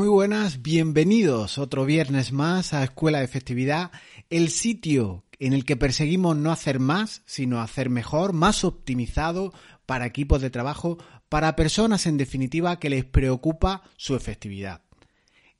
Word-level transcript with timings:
muy 0.00 0.08
buenas, 0.08 0.62
bienvenidos 0.62 1.58
otro 1.58 1.84
viernes 1.84 2.32
más 2.32 2.72
a 2.72 2.82
Escuela 2.82 3.18
de 3.18 3.26
Efectividad, 3.26 3.90
el 4.30 4.48
sitio 4.48 5.24
en 5.38 5.52
el 5.52 5.66
que 5.66 5.76
perseguimos 5.76 6.38
no 6.38 6.50
hacer 6.50 6.80
más, 6.80 7.20
sino 7.26 7.60
hacer 7.60 7.90
mejor, 7.90 8.32
más 8.32 8.64
optimizado 8.64 9.52
para 9.84 10.06
equipos 10.06 10.40
de 10.40 10.48
trabajo, 10.48 10.96
para 11.28 11.54
personas 11.54 12.06
en 12.06 12.16
definitiva 12.16 12.78
que 12.78 12.88
les 12.88 13.04
preocupa 13.04 13.82
su 13.98 14.16
efectividad. 14.16 14.80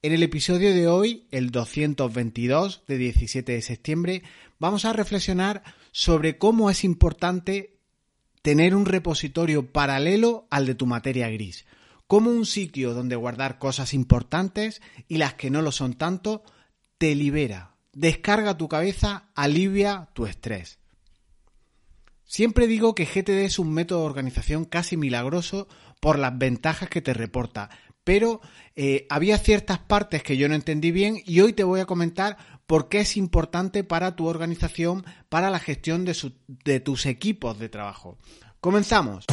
En 0.00 0.14
el 0.14 0.22
episodio 0.22 0.74
de 0.74 0.88
hoy, 0.88 1.26
el 1.32 1.50
222 1.50 2.84
de 2.88 2.96
17 2.96 3.52
de 3.52 3.60
septiembre, 3.60 4.22
vamos 4.58 4.86
a 4.86 4.94
reflexionar 4.94 5.62
sobre 5.92 6.38
cómo 6.38 6.70
es 6.70 6.82
importante 6.82 7.76
tener 8.40 8.74
un 8.74 8.86
repositorio 8.86 9.70
paralelo 9.70 10.46
al 10.48 10.64
de 10.64 10.76
tu 10.76 10.86
materia 10.86 11.28
gris 11.28 11.66
como 12.10 12.30
un 12.30 12.44
sitio 12.44 12.92
donde 12.92 13.14
guardar 13.14 13.60
cosas 13.60 13.94
importantes 13.94 14.82
y 15.06 15.18
las 15.18 15.34
que 15.34 15.48
no 15.48 15.62
lo 15.62 15.70
son 15.70 15.94
tanto 15.94 16.42
te 16.98 17.14
libera, 17.14 17.76
descarga 17.92 18.56
tu 18.56 18.68
cabeza, 18.68 19.30
alivia 19.36 20.08
tu 20.12 20.26
estrés. 20.26 20.80
Siempre 22.24 22.66
digo 22.66 22.96
que 22.96 23.04
GTD 23.04 23.44
es 23.44 23.60
un 23.60 23.72
método 23.72 24.00
de 24.00 24.06
organización 24.06 24.64
casi 24.64 24.96
milagroso 24.96 25.68
por 26.00 26.18
las 26.18 26.36
ventajas 26.36 26.88
que 26.88 27.00
te 27.00 27.14
reporta, 27.14 27.70
pero 28.02 28.40
eh, 28.74 29.06
había 29.08 29.38
ciertas 29.38 29.78
partes 29.78 30.24
que 30.24 30.36
yo 30.36 30.48
no 30.48 30.56
entendí 30.56 30.90
bien 30.90 31.22
y 31.24 31.42
hoy 31.42 31.52
te 31.52 31.62
voy 31.62 31.78
a 31.78 31.86
comentar 31.86 32.38
por 32.66 32.88
qué 32.88 33.02
es 33.02 33.16
importante 33.16 33.84
para 33.84 34.16
tu 34.16 34.26
organización, 34.26 35.04
para 35.28 35.48
la 35.48 35.60
gestión 35.60 36.04
de, 36.04 36.16
de 36.64 36.80
tus 36.80 37.06
equipos 37.06 37.56
de 37.60 37.68
trabajo. 37.68 38.18
Comenzamos. 38.58 39.26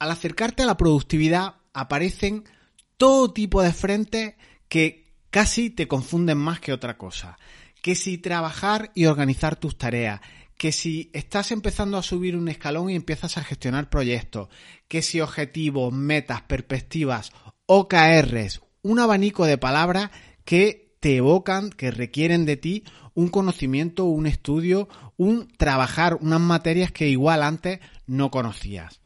Al 0.00 0.10
acercarte 0.10 0.64
a 0.64 0.66
la 0.66 0.76
productividad 0.76 1.56
aparecen 1.72 2.44
todo 2.96 3.32
tipo 3.32 3.62
de 3.62 3.72
frentes 3.72 4.34
que 4.68 5.14
casi 5.30 5.70
te 5.70 5.86
confunden 5.86 6.38
más 6.38 6.58
que 6.58 6.72
otra 6.72 6.98
cosa. 6.98 7.38
Que 7.82 7.94
si 7.94 8.18
trabajar 8.18 8.90
y 8.94 9.06
organizar 9.06 9.56
tus 9.56 9.78
tareas, 9.78 10.20
que 10.56 10.72
si 10.72 11.10
estás 11.12 11.52
empezando 11.52 11.98
a 11.98 12.02
subir 12.02 12.36
un 12.36 12.48
escalón 12.48 12.90
y 12.90 12.96
empiezas 12.96 13.38
a 13.38 13.44
gestionar 13.44 13.88
proyectos, 13.90 14.48
que 14.88 15.02
si 15.02 15.20
objetivos, 15.20 15.92
metas, 15.92 16.42
perspectivas, 16.42 17.30
OKRs, 17.66 18.62
un 18.82 19.00
abanico 19.00 19.44
de 19.44 19.58
palabras 19.58 20.10
que 20.44 20.96
te 21.00 21.16
evocan, 21.16 21.70
que 21.70 21.90
requieren 21.90 22.46
de 22.46 22.56
ti 22.56 22.84
un 23.14 23.28
conocimiento, 23.28 24.04
un 24.04 24.26
estudio, 24.26 24.88
un 25.18 25.48
trabajar 25.58 26.16
unas 26.20 26.40
materias 26.40 26.90
que 26.90 27.08
igual 27.08 27.42
antes 27.42 27.80
no 28.06 28.30
conocías. 28.30 29.00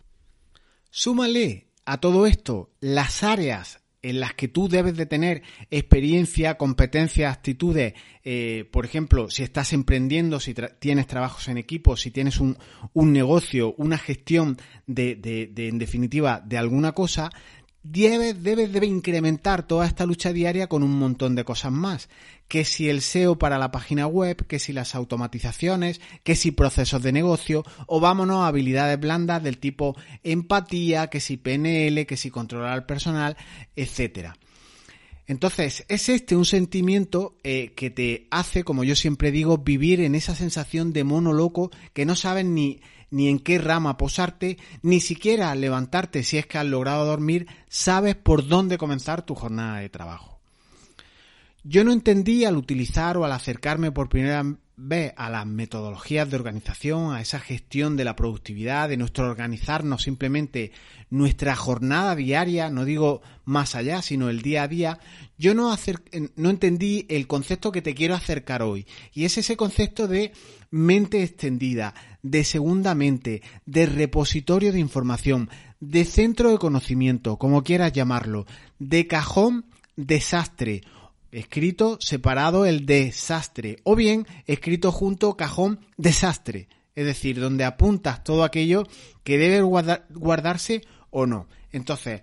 Súmale 0.96 1.66
a 1.86 1.98
todo 1.98 2.24
esto 2.24 2.70
las 2.78 3.24
áreas 3.24 3.82
en 4.00 4.20
las 4.20 4.34
que 4.34 4.46
tú 4.46 4.68
debes 4.68 4.96
de 4.96 5.06
tener 5.06 5.42
experiencia, 5.72 6.56
competencias, 6.56 7.32
actitudes, 7.34 7.94
eh, 8.22 8.68
por 8.70 8.84
ejemplo, 8.84 9.28
si 9.28 9.42
estás 9.42 9.72
emprendiendo, 9.72 10.38
si 10.38 10.54
tienes 10.78 11.08
trabajos 11.08 11.48
en 11.48 11.58
equipo, 11.58 11.96
si 11.96 12.12
tienes 12.12 12.38
un, 12.38 12.56
negocio, 12.94 13.74
una 13.76 13.98
gestión 13.98 14.56
de, 14.86 15.16
de, 15.16 15.68
en 15.68 15.78
definitiva, 15.78 16.40
de 16.46 16.58
alguna 16.58 16.92
cosa, 16.92 17.32
debes, 17.84 18.42
debes, 18.42 18.72
debe 18.72 18.86
incrementar 18.86 19.66
toda 19.66 19.86
esta 19.86 20.06
lucha 20.06 20.32
diaria 20.32 20.66
con 20.66 20.82
un 20.82 20.98
montón 20.98 21.36
de 21.36 21.44
cosas 21.44 21.70
más. 21.70 22.08
Que 22.48 22.64
si 22.64 22.88
el 22.88 23.00
SEO 23.00 23.38
para 23.38 23.58
la 23.58 23.70
página 23.70 24.06
web, 24.06 24.46
que 24.46 24.58
si 24.58 24.72
las 24.72 24.94
automatizaciones, 24.94 26.00
que 26.24 26.34
si 26.34 26.50
procesos 26.50 27.02
de 27.02 27.12
negocio, 27.12 27.64
o 27.86 28.00
vámonos 28.00 28.42
a 28.42 28.48
habilidades 28.48 28.98
blandas 28.98 29.42
del 29.42 29.58
tipo 29.58 29.96
empatía, 30.24 31.08
que 31.08 31.20
si 31.20 31.36
PNL, 31.36 32.06
que 32.06 32.16
si 32.16 32.30
controlar 32.30 32.72
al 32.72 32.86
personal, 32.86 33.36
etcétera. 33.76 34.36
Entonces, 35.26 35.86
es 35.88 36.08
este 36.10 36.36
un 36.36 36.44
sentimiento 36.44 37.38
eh, 37.44 37.72
que 37.74 37.90
te 37.90 38.26
hace, 38.30 38.62
como 38.62 38.84
yo 38.84 38.94
siempre 38.94 39.30
digo, 39.30 39.58
vivir 39.58 40.00
en 40.00 40.14
esa 40.14 40.34
sensación 40.34 40.92
de 40.92 41.04
mono 41.04 41.32
loco 41.32 41.70
que 41.94 42.04
no 42.04 42.14
sabes 42.14 42.44
ni, 42.44 42.80
ni 43.14 43.28
en 43.28 43.38
qué 43.38 43.58
rama 43.58 43.96
posarte, 43.96 44.58
ni 44.82 45.00
siquiera 45.00 45.54
levantarte 45.54 46.24
si 46.24 46.36
es 46.36 46.46
que 46.46 46.58
has 46.58 46.66
logrado 46.66 47.06
dormir, 47.06 47.46
sabes 47.68 48.16
por 48.16 48.48
dónde 48.48 48.76
comenzar 48.76 49.22
tu 49.22 49.36
jornada 49.36 49.78
de 49.78 49.88
trabajo. 49.88 50.40
Yo 51.62 51.84
no 51.84 51.92
entendí 51.92 52.44
al 52.44 52.56
utilizar 52.56 53.16
o 53.16 53.24
al 53.24 53.30
acercarme 53.30 53.92
por 53.92 54.08
primera 54.08 54.44
vez 54.76 55.12
a 55.16 55.30
las 55.30 55.46
metodologías 55.46 56.28
de 56.28 56.36
organización, 56.36 57.14
a 57.14 57.20
esa 57.20 57.38
gestión 57.38 57.96
de 57.96 58.04
la 58.04 58.16
productividad, 58.16 58.88
de 58.88 58.96
nuestro 58.96 59.28
organizarnos 59.28 60.02
simplemente 60.02 60.72
nuestra 61.10 61.54
jornada 61.54 62.16
diaria, 62.16 62.70
no 62.70 62.84
digo 62.84 63.22
más 63.44 63.74
allá, 63.74 64.02
sino 64.02 64.30
el 64.30 64.42
día 64.42 64.64
a 64.64 64.68
día, 64.68 64.98
yo 65.38 65.54
no, 65.54 65.74
no 66.36 66.50
entendí 66.50 67.06
el 67.08 67.26
concepto 67.26 67.70
que 67.70 67.82
te 67.82 67.94
quiero 67.94 68.14
acercar 68.14 68.62
hoy. 68.62 68.86
Y 69.12 69.24
es 69.24 69.38
ese 69.38 69.56
concepto 69.56 70.08
de 70.08 70.32
mente 70.70 71.22
extendida, 71.22 71.94
de 72.22 72.42
segunda 72.42 72.94
mente, 72.94 73.42
de 73.66 73.86
repositorio 73.86 74.72
de 74.72 74.80
información, 74.80 75.50
de 75.78 76.04
centro 76.04 76.50
de 76.50 76.58
conocimiento, 76.58 77.36
como 77.36 77.62
quieras 77.62 77.92
llamarlo, 77.92 78.46
de 78.78 79.06
cajón 79.06 79.66
desastre, 79.96 80.82
escrito 81.34 81.98
separado 82.00 82.66
el 82.66 82.86
desastre, 82.86 83.78
o 83.82 83.96
bien 83.96 84.26
escrito 84.46 84.92
junto 84.92 85.36
cajón 85.36 85.80
desastre, 85.96 86.68
es 86.94 87.06
decir, 87.06 87.40
donde 87.40 87.64
apuntas 87.64 88.22
todo 88.22 88.44
aquello 88.44 88.84
que 89.24 89.38
debe 89.38 89.60
guardarse 89.60 90.82
o 91.10 91.26
no. 91.26 91.48
Entonces, 91.72 92.22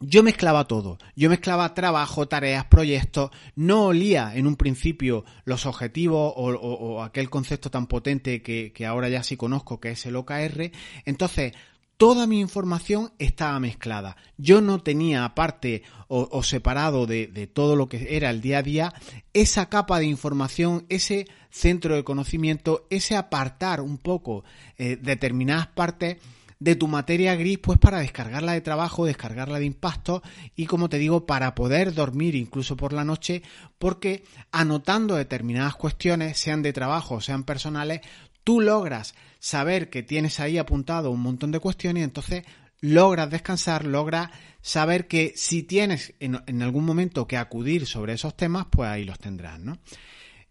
yo 0.00 0.22
mezclaba 0.22 0.66
todo. 0.66 0.98
Yo 1.14 1.30
mezclaba 1.30 1.74
trabajo, 1.74 2.26
tareas, 2.26 2.66
proyectos. 2.66 3.30
No 3.54 3.86
olía 3.86 4.32
en 4.34 4.46
un 4.46 4.56
principio 4.56 5.24
los 5.44 5.66
objetivos 5.66 6.32
o, 6.36 7.02
aquel 7.02 7.30
concepto 7.30 7.70
tan 7.70 7.86
potente 7.86 8.42
que, 8.42 8.86
ahora 8.86 9.08
ya 9.08 9.22
sí 9.22 9.36
conozco, 9.36 9.80
que 9.80 9.92
es 9.92 10.06
el 10.06 10.16
OKR. 10.16 10.72
Entonces, 11.04 11.52
toda 11.96 12.26
mi 12.26 12.40
información 12.40 13.12
estaba 13.18 13.58
mezclada. 13.60 14.16
Yo 14.36 14.60
no 14.60 14.80
tenía 14.80 15.24
aparte 15.24 15.82
o, 16.08 16.42
separado 16.42 17.06
de, 17.06 17.50
todo 17.52 17.76
lo 17.76 17.88
que 17.88 18.16
era 18.16 18.30
el 18.30 18.40
día 18.40 18.58
a 18.58 18.62
día 18.62 18.94
esa 19.32 19.68
capa 19.68 19.98
de 19.98 20.06
información, 20.06 20.86
ese 20.88 21.26
centro 21.50 21.94
de 21.96 22.04
conocimiento, 22.04 22.86
ese 22.90 23.16
apartar 23.16 23.80
un 23.80 23.98
poco 23.98 24.44
eh, 24.78 24.96
determinadas 25.00 25.68
partes 25.68 26.18
de 26.60 26.76
tu 26.76 26.86
materia 26.86 27.34
gris 27.34 27.58
pues 27.58 27.78
para 27.78 27.98
descargarla 27.98 28.52
de 28.52 28.60
trabajo, 28.60 29.04
descargarla 29.04 29.58
de 29.58 29.66
impacto 29.66 30.22
y 30.54 30.66
como 30.66 30.88
te 30.88 30.98
digo 30.98 31.26
para 31.26 31.54
poder 31.54 31.94
dormir 31.94 32.34
incluso 32.34 32.76
por 32.76 32.92
la 32.92 33.04
noche 33.04 33.42
porque 33.78 34.24
anotando 34.52 35.16
determinadas 35.16 35.74
cuestiones 35.74 36.38
sean 36.38 36.62
de 36.62 36.72
trabajo 36.72 37.20
sean 37.20 37.44
personales 37.44 38.00
tú 38.44 38.60
logras 38.60 39.14
saber 39.40 39.90
que 39.90 40.02
tienes 40.02 40.38
ahí 40.40 40.58
apuntado 40.58 41.10
un 41.10 41.20
montón 41.20 41.50
de 41.50 41.60
cuestiones 41.60 42.02
y 42.02 42.04
entonces 42.04 42.44
logras 42.80 43.30
descansar, 43.30 43.84
logras 43.84 44.30
saber 44.60 45.08
que 45.08 45.32
si 45.36 45.62
tienes 45.62 46.14
en, 46.20 46.62
algún 46.62 46.84
momento 46.84 47.26
que 47.26 47.38
acudir 47.38 47.86
sobre 47.86 48.12
esos 48.12 48.36
temas, 48.36 48.66
pues 48.70 48.88
ahí 48.88 49.04
los 49.04 49.18
tendrás, 49.18 49.58
¿no? 49.58 49.78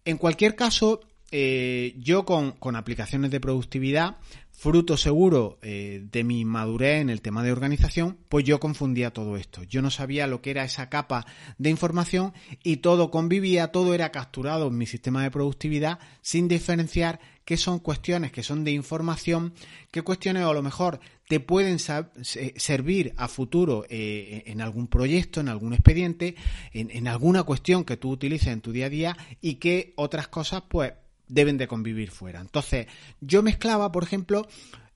En 0.05 0.17
cualquier 0.17 0.55
caso, 0.55 1.01
eh, 1.31 1.95
yo 1.97 2.25
con, 2.25 2.51
con, 2.53 2.75
aplicaciones 2.75 3.31
de 3.31 3.39
productividad 3.39 4.17
fruto 4.53 4.95
seguro 4.97 5.57
eh, 5.61 6.05
de 6.11 6.23
mi 6.23 6.45
madurez 6.45 7.01
en 7.01 7.09
el 7.09 7.21
tema 7.21 7.43
de 7.43 7.51
organización, 7.51 8.17
pues 8.29 8.45
yo 8.45 8.59
confundía 8.59 9.11
todo 9.11 9.35
esto. 9.35 9.63
Yo 9.63 9.81
no 9.81 9.89
sabía 9.89 10.27
lo 10.27 10.41
que 10.41 10.51
era 10.51 10.63
esa 10.63 10.89
capa 10.89 11.25
de 11.57 11.69
información 11.69 12.33
y 12.63 12.77
todo 12.77 13.11
convivía, 13.11 13.71
todo 13.71 13.93
era 13.93 14.11
capturado 14.11 14.67
en 14.67 14.77
mi 14.77 14.85
sistema 14.85 15.23
de 15.23 15.31
productividad 15.31 15.99
sin 16.21 16.47
diferenciar 16.47 17.19
qué 17.45 17.57
son 17.57 17.79
cuestiones 17.79 18.31
que 18.31 18.43
son 18.43 18.63
de 18.63 18.71
información, 18.71 19.53
qué 19.91 20.01
cuestiones 20.01 20.43
a 20.43 20.53
lo 20.53 20.63
mejor 20.63 21.01
te 21.27 21.39
pueden 21.39 21.79
servir 21.79 23.13
a 23.17 23.27
futuro 23.27 23.85
eh, 23.89 24.43
en 24.45 24.61
algún 24.61 24.87
proyecto, 24.87 25.41
en 25.41 25.49
algún 25.49 25.73
expediente, 25.73 26.35
en, 26.71 26.89
en 26.91 27.07
alguna 27.07 27.43
cuestión 27.43 27.83
que 27.83 27.97
tú 27.97 28.11
utilices 28.11 28.47
en 28.47 28.61
tu 28.61 28.71
día 28.71 28.85
a 28.85 28.89
día 28.89 29.17
y 29.41 29.55
qué 29.55 29.93
otras 29.97 30.27
cosas 30.27 30.63
pues 30.69 30.93
deben 31.27 31.57
de 31.57 31.67
convivir 31.67 32.11
fuera. 32.11 32.41
Entonces, 32.41 32.87
yo 33.21 33.43
mezclaba, 33.43 33.91
por 33.91 34.03
ejemplo, 34.03 34.47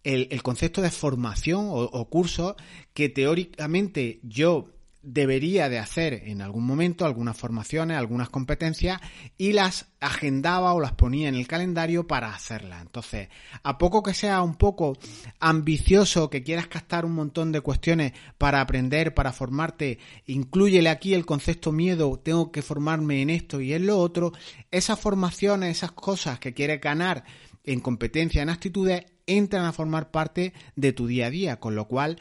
el, 0.03 0.41
concepto 0.43 0.81
de 0.81 0.91
formación 0.91 1.67
o, 1.67 1.81
o 1.81 2.09
curso 2.09 2.55
que 2.93 3.09
teóricamente 3.09 4.19
yo 4.23 4.76
debería 5.01 5.69
de 5.69 5.79
hacer 5.79 6.23
en 6.25 6.41
algún 6.41 6.65
momento 6.65 7.05
algunas 7.05 7.37
formaciones, 7.37 7.97
algunas 7.97 8.29
competencias 8.29 8.99
y 9.37 9.53
las 9.53 9.87
agendaba 9.99 10.73
o 10.73 10.79
las 10.79 10.93
ponía 10.93 11.29
en 11.29 11.35
el 11.35 11.47
calendario 11.47 12.07
para 12.07 12.33
hacerlas. 12.33 12.81
Entonces, 12.81 13.29
a 13.63 13.77
poco 13.77 14.03
que 14.03 14.13
sea 14.13 14.41
un 14.41 14.55
poco 14.55 14.97
ambicioso, 15.39 16.29
que 16.29 16.43
quieras 16.43 16.67
captar 16.67 17.05
un 17.05 17.13
montón 17.13 17.51
de 17.51 17.61
cuestiones 17.61 18.13
para 18.37 18.59
aprender, 18.59 19.13
para 19.13 19.31
formarte, 19.31 19.99
incluyele 20.25 20.89
aquí 20.89 21.13
el 21.13 21.25
concepto 21.25 21.71
miedo, 21.71 22.19
tengo 22.19 22.51
que 22.51 22.61
formarme 22.61 23.21
en 23.21 23.29
esto 23.29 23.61
y 23.61 23.73
en 23.73 23.85
lo 23.85 23.99
otro, 23.99 24.33
esas 24.71 24.99
formaciones, 24.99 25.77
esas 25.77 25.91
cosas 25.91 26.39
que 26.39 26.53
quieres 26.53 26.81
ganar 26.81 27.23
en 27.63 27.79
competencia, 27.81 28.41
en 28.41 28.49
actitudes, 28.49 29.05
entran 29.25 29.65
a 29.65 29.73
formar 29.73 30.09
parte 30.09 30.53
de 30.75 30.93
tu 30.93 31.05
día 31.05 31.27
a 31.27 31.29
día, 31.29 31.59
con 31.59 31.75
lo 31.75 31.87
cual 31.87 32.19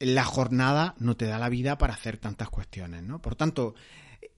la 0.00 0.24
jornada 0.24 0.94
no 0.98 1.16
te 1.16 1.26
da 1.26 1.38
la 1.38 1.48
vida 1.48 1.78
para 1.78 1.94
hacer 1.94 2.16
tantas 2.16 2.48
cuestiones, 2.48 3.02
¿no? 3.02 3.20
Por 3.20 3.36
tanto, 3.36 3.74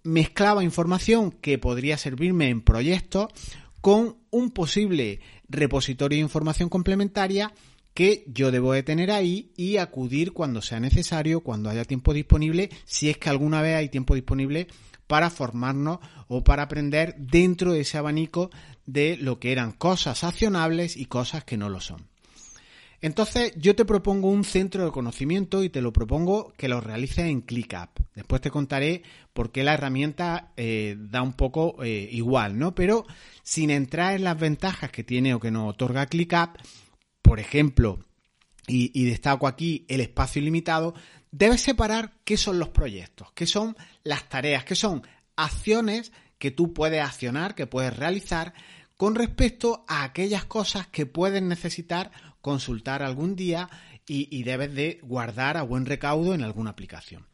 mezclaba 0.03 0.65
información 0.65 1.31
que 1.31 1.57
podría 1.59 1.97
servirme 1.97 2.49
en 2.49 2.61
proyectos 2.61 3.29
con 3.81 4.17
un 4.31 4.51
posible 4.51 5.21
repositorio 5.49 6.17
de 6.17 6.23
información 6.23 6.69
complementaria 6.69 7.53
que 7.95 8.25
yo 8.27 8.51
debo 8.51 8.73
de 8.73 8.83
tener 8.83 9.11
ahí 9.11 9.53
y 9.57 9.77
acudir 9.77 10.33
cuando 10.33 10.63
sea 10.63 10.81
necesario, 10.81 11.41
cuando 11.41 11.71
haya 11.71 11.85
tiempo 11.85 12.15
disponible, 12.15 12.71
si 12.85 13.11
es 13.11 13.19
que 13.19 13.29
alguna 13.29 13.63
vez 13.63 13.77
hay 13.77 13.89
tiempo 13.89 14.15
disponible 14.15 14.67
para 15.07 15.31
formarnos 15.31 15.99
o 16.29 16.43
para 16.43 16.63
aprender 16.63 17.15
dentro 17.19 17.73
de 17.73 17.81
ese 17.81 17.99
abanico 17.99 18.51
de 18.87 19.17
lo 19.19 19.39
que 19.39 19.53
eran 19.53 19.73
cosas 19.73 20.25
accionables 20.25 20.97
y 20.97 21.07
cosas 21.07 21.45
que 21.45 21.59
no 21.59 21.69
lo 21.69 21.81
son. 21.81 22.12
Entonces 23.03 23.53
yo 23.57 23.75
te 23.75 23.85
propongo 23.85 24.31
un 24.31 24.45
centro 24.45 24.85
de 24.85 24.93
conocimiento 24.93 25.65
y 25.65 25.69
te 25.69 25.83
lo 25.83 25.93
propongo 25.93 26.53
que 26.57 26.69
lo 26.69 26.81
realices 26.81 27.27
en 27.27 27.41
ClickUp. 27.41 27.99
Después 28.15 28.41
te 28.41 28.53
contaré 28.53 29.03
por 29.33 29.51
qué 29.51 29.65
la 29.65 29.75
herramienta 29.75 30.53
eh, 30.57 30.97
da 30.97 31.21
un 31.21 31.33
poco 31.33 31.83
eh, 31.83 32.09
igual, 32.13 32.57
¿no? 32.57 32.77
Pero 32.77 33.05
sin 33.43 33.71
entrar 33.71 34.15
en 34.15 34.23
las 34.23 34.39
ventajas 34.39 34.93
que 34.93 35.03
tiene 35.03 35.35
o 35.35 35.41
que 35.41 35.51
nos 35.51 35.71
otorga 35.71 36.07
ClickUp, 36.07 36.57
por 37.23 37.41
ejemplo, 37.41 37.99
y, 38.69 38.93
y 38.95 39.05
destaco 39.05 39.49
aquí 39.49 39.85
el 39.89 40.01
espacio 40.01 40.41
ilimitado, 40.41 40.95
debes 41.33 41.61
separar 41.61 42.13
qué 42.25 42.37
son 42.37 42.61
los 42.61 42.69
proyectos, 42.69 43.33
qué 43.35 43.47
son 43.47 43.77
las 44.05 44.29
tareas, 44.29 44.65
qué 44.65 44.77
son 44.77 45.03
acciones 45.35 46.13
que 46.39 46.53
tú 46.53 46.73
puedes 46.73 47.03
accionar, 47.03 47.57
que 47.57 47.67
puedes 47.67 47.97
realizar 47.97 48.55
con 48.97 49.17
respecto 49.17 49.85
a 49.89 50.05
aquellas 50.05 50.45
cosas 50.45 50.87
que 50.87 51.07
puedes 51.07 51.43
necesitar 51.43 52.13
consultar 52.43 53.03
algún 53.03 53.35
día 53.37 53.71
y, 54.07 54.43
debes 54.43 54.75
de 54.75 54.99
guardar 55.03 55.57
a 55.57 55.63
buen 55.63 55.87
recaudo 55.87 56.35
en 56.35 56.43
alguna 56.43 56.71
aplicación. 56.71 57.25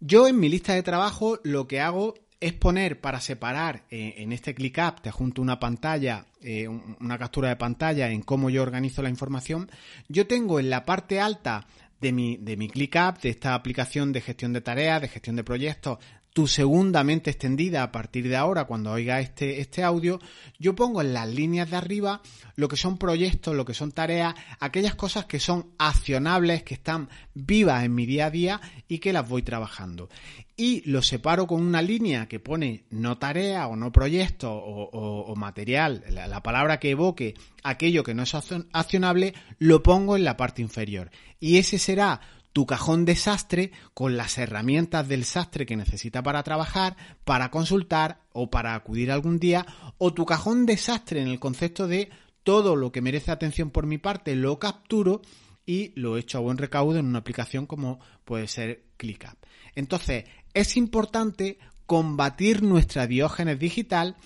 Yo 0.00 0.26
en 0.26 0.40
mi 0.40 0.48
lista 0.48 0.72
de 0.72 0.82
trabajo 0.82 1.38
lo 1.42 1.66
que 1.66 1.80
hago 1.80 2.14
es 2.40 2.54
poner 2.54 3.00
para 3.00 3.20
separar 3.20 3.84
eh, 3.90 4.14
en 4.18 4.32
este 4.32 4.54
ClickUp, 4.54 5.00
te 5.00 5.10
junto 5.10 5.42
una 5.42 5.60
pantalla, 5.60 6.26
eh, 6.40 6.66
una 6.66 7.18
captura 7.18 7.50
de 7.50 7.56
pantalla 7.56 8.10
en 8.10 8.22
cómo 8.22 8.48
yo 8.48 8.62
organizo 8.62 9.02
la 9.02 9.10
información. 9.10 9.70
Yo 10.08 10.26
tengo 10.26 10.58
en 10.58 10.70
la 10.70 10.84
parte 10.84 11.20
alta 11.20 11.66
de 12.00 12.12
mi, 12.12 12.36
de 12.36 12.56
mi 12.56 12.68
ClickUp, 12.68 13.20
de 13.20 13.28
esta 13.28 13.54
aplicación 13.54 14.12
de 14.12 14.22
gestión 14.22 14.52
de 14.52 14.60
tareas, 14.60 15.02
de 15.02 15.08
gestión 15.08 15.36
de 15.36 15.44
proyectos, 15.44 15.98
tu 16.32 16.46
segunda 16.46 17.04
mente 17.04 17.30
extendida 17.30 17.82
a 17.82 17.92
partir 17.92 18.28
de 18.28 18.36
ahora, 18.36 18.64
cuando 18.64 18.90
oiga 18.90 19.20
este, 19.20 19.60
este 19.60 19.82
audio, 19.82 20.18
yo 20.58 20.74
pongo 20.74 21.02
en 21.02 21.12
las 21.12 21.28
líneas 21.28 21.70
de 21.70 21.76
arriba 21.76 22.22
lo 22.56 22.68
que 22.68 22.76
son 22.76 22.96
proyectos, 22.96 23.54
lo 23.54 23.66
que 23.66 23.74
son 23.74 23.92
tareas, 23.92 24.34
aquellas 24.58 24.94
cosas 24.94 25.26
que 25.26 25.38
son 25.38 25.72
accionables, 25.78 26.62
que 26.62 26.74
están 26.74 27.10
vivas 27.34 27.84
en 27.84 27.94
mi 27.94 28.06
día 28.06 28.26
a 28.26 28.30
día 28.30 28.60
y 28.88 28.98
que 28.98 29.12
las 29.12 29.28
voy 29.28 29.42
trabajando. 29.42 30.08
Y 30.56 30.88
lo 30.88 31.02
separo 31.02 31.46
con 31.46 31.60
una 31.62 31.82
línea 31.82 32.28
que 32.28 32.40
pone 32.40 32.84
no 32.90 33.18
tarea 33.18 33.66
o 33.66 33.76
no 33.76 33.92
proyecto 33.92 34.52
o, 34.54 35.34
material, 35.36 36.04
la, 36.08 36.26
la 36.26 36.42
palabra 36.42 36.78
que 36.78 36.90
evoque 36.90 37.34
aquello 37.62 38.04
que 38.04 38.14
no 38.14 38.22
es 38.22 38.34
accionable, 38.72 39.34
lo 39.58 39.82
pongo 39.82 40.16
en 40.16 40.24
la 40.24 40.36
parte 40.36 40.62
inferior. 40.62 41.10
Y 41.40 41.58
ese 41.58 41.78
será 41.78 42.20
tu 42.52 42.66
cajón 42.66 43.04
desastre 43.04 43.72
con 43.94 44.16
las 44.16 44.38
herramientas 44.38 45.08
del 45.08 45.24
sastre 45.24 45.66
que 45.66 45.76
necesita 45.76 46.22
para 46.22 46.42
trabajar, 46.42 46.96
para 47.24 47.50
consultar 47.50 48.20
o 48.32 48.50
para 48.50 48.74
acudir 48.74 49.10
algún 49.10 49.38
día, 49.38 49.66
o 49.98 50.12
tu 50.12 50.26
cajón 50.26 50.66
desastre 50.66 51.22
en 51.22 51.28
el 51.28 51.40
concepto 51.40 51.86
de 51.86 52.10
todo 52.42 52.76
lo 52.76 52.92
que 52.92 53.00
merece 53.00 53.30
atención 53.30 53.70
por 53.70 53.86
mi 53.86 53.98
parte 53.98 54.36
lo 54.36 54.58
capturo 54.58 55.22
y 55.64 55.92
lo 55.94 56.16
echo 56.16 56.38
a 56.38 56.40
buen 56.40 56.58
recaudo 56.58 56.98
en 56.98 57.06
una 57.06 57.20
aplicación 57.20 57.66
como 57.66 58.00
puede 58.24 58.48
ser 58.48 58.84
ClickUp. 58.96 59.36
Entonces, 59.74 60.24
es 60.54 60.76
importante 60.76 61.58
combatir 61.86 62.62
nuestra 62.62 63.06
diógenes 63.06 63.58
digital 63.58 64.16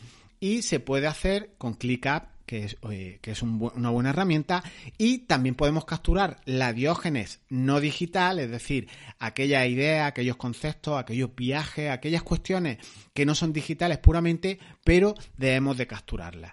y 0.41 0.63
se 0.63 0.81
puede 0.81 1.07
hacer 1.07 1.55
con 1.59 1.75
ClickUp 1.75 2.25
que 2.47 2.65
es, 2.65 2.77
que 2.81 3.31
es 3.31 3.43
una 3.43 3.91
buena 3.91 4.11
herramienta, 4.11 4.63
y 4.97 5.19
también 5.19 5.57
podemos 5.57 5.85
capturar 5.85 6.41
la 6.45 6.73
diógenes 6.73 7.41
no 7.49 7.81
digital, 7.81 8.39
es 8.39 8.51
decir, 8.51 8.89
aquella 9.19 9.67
idea, 9.67 10.07
aquellos 10.07 10.37
conceptos, 10.37 10.99
aquellos 10.99 11.35
viajes, 11.35 11.91
aquellas 11.91 12.23
cuestiones 12.23 12.79
que 13.13 13.27
no 13.27 13.35
son 13.35 13.53
digitales 13.53 13.99
puramente, 13.99 14.59
pero 14.85 15.15
debemos 15.37 15.77
de 15.77 15.87
capturarlas. 15.87 16.53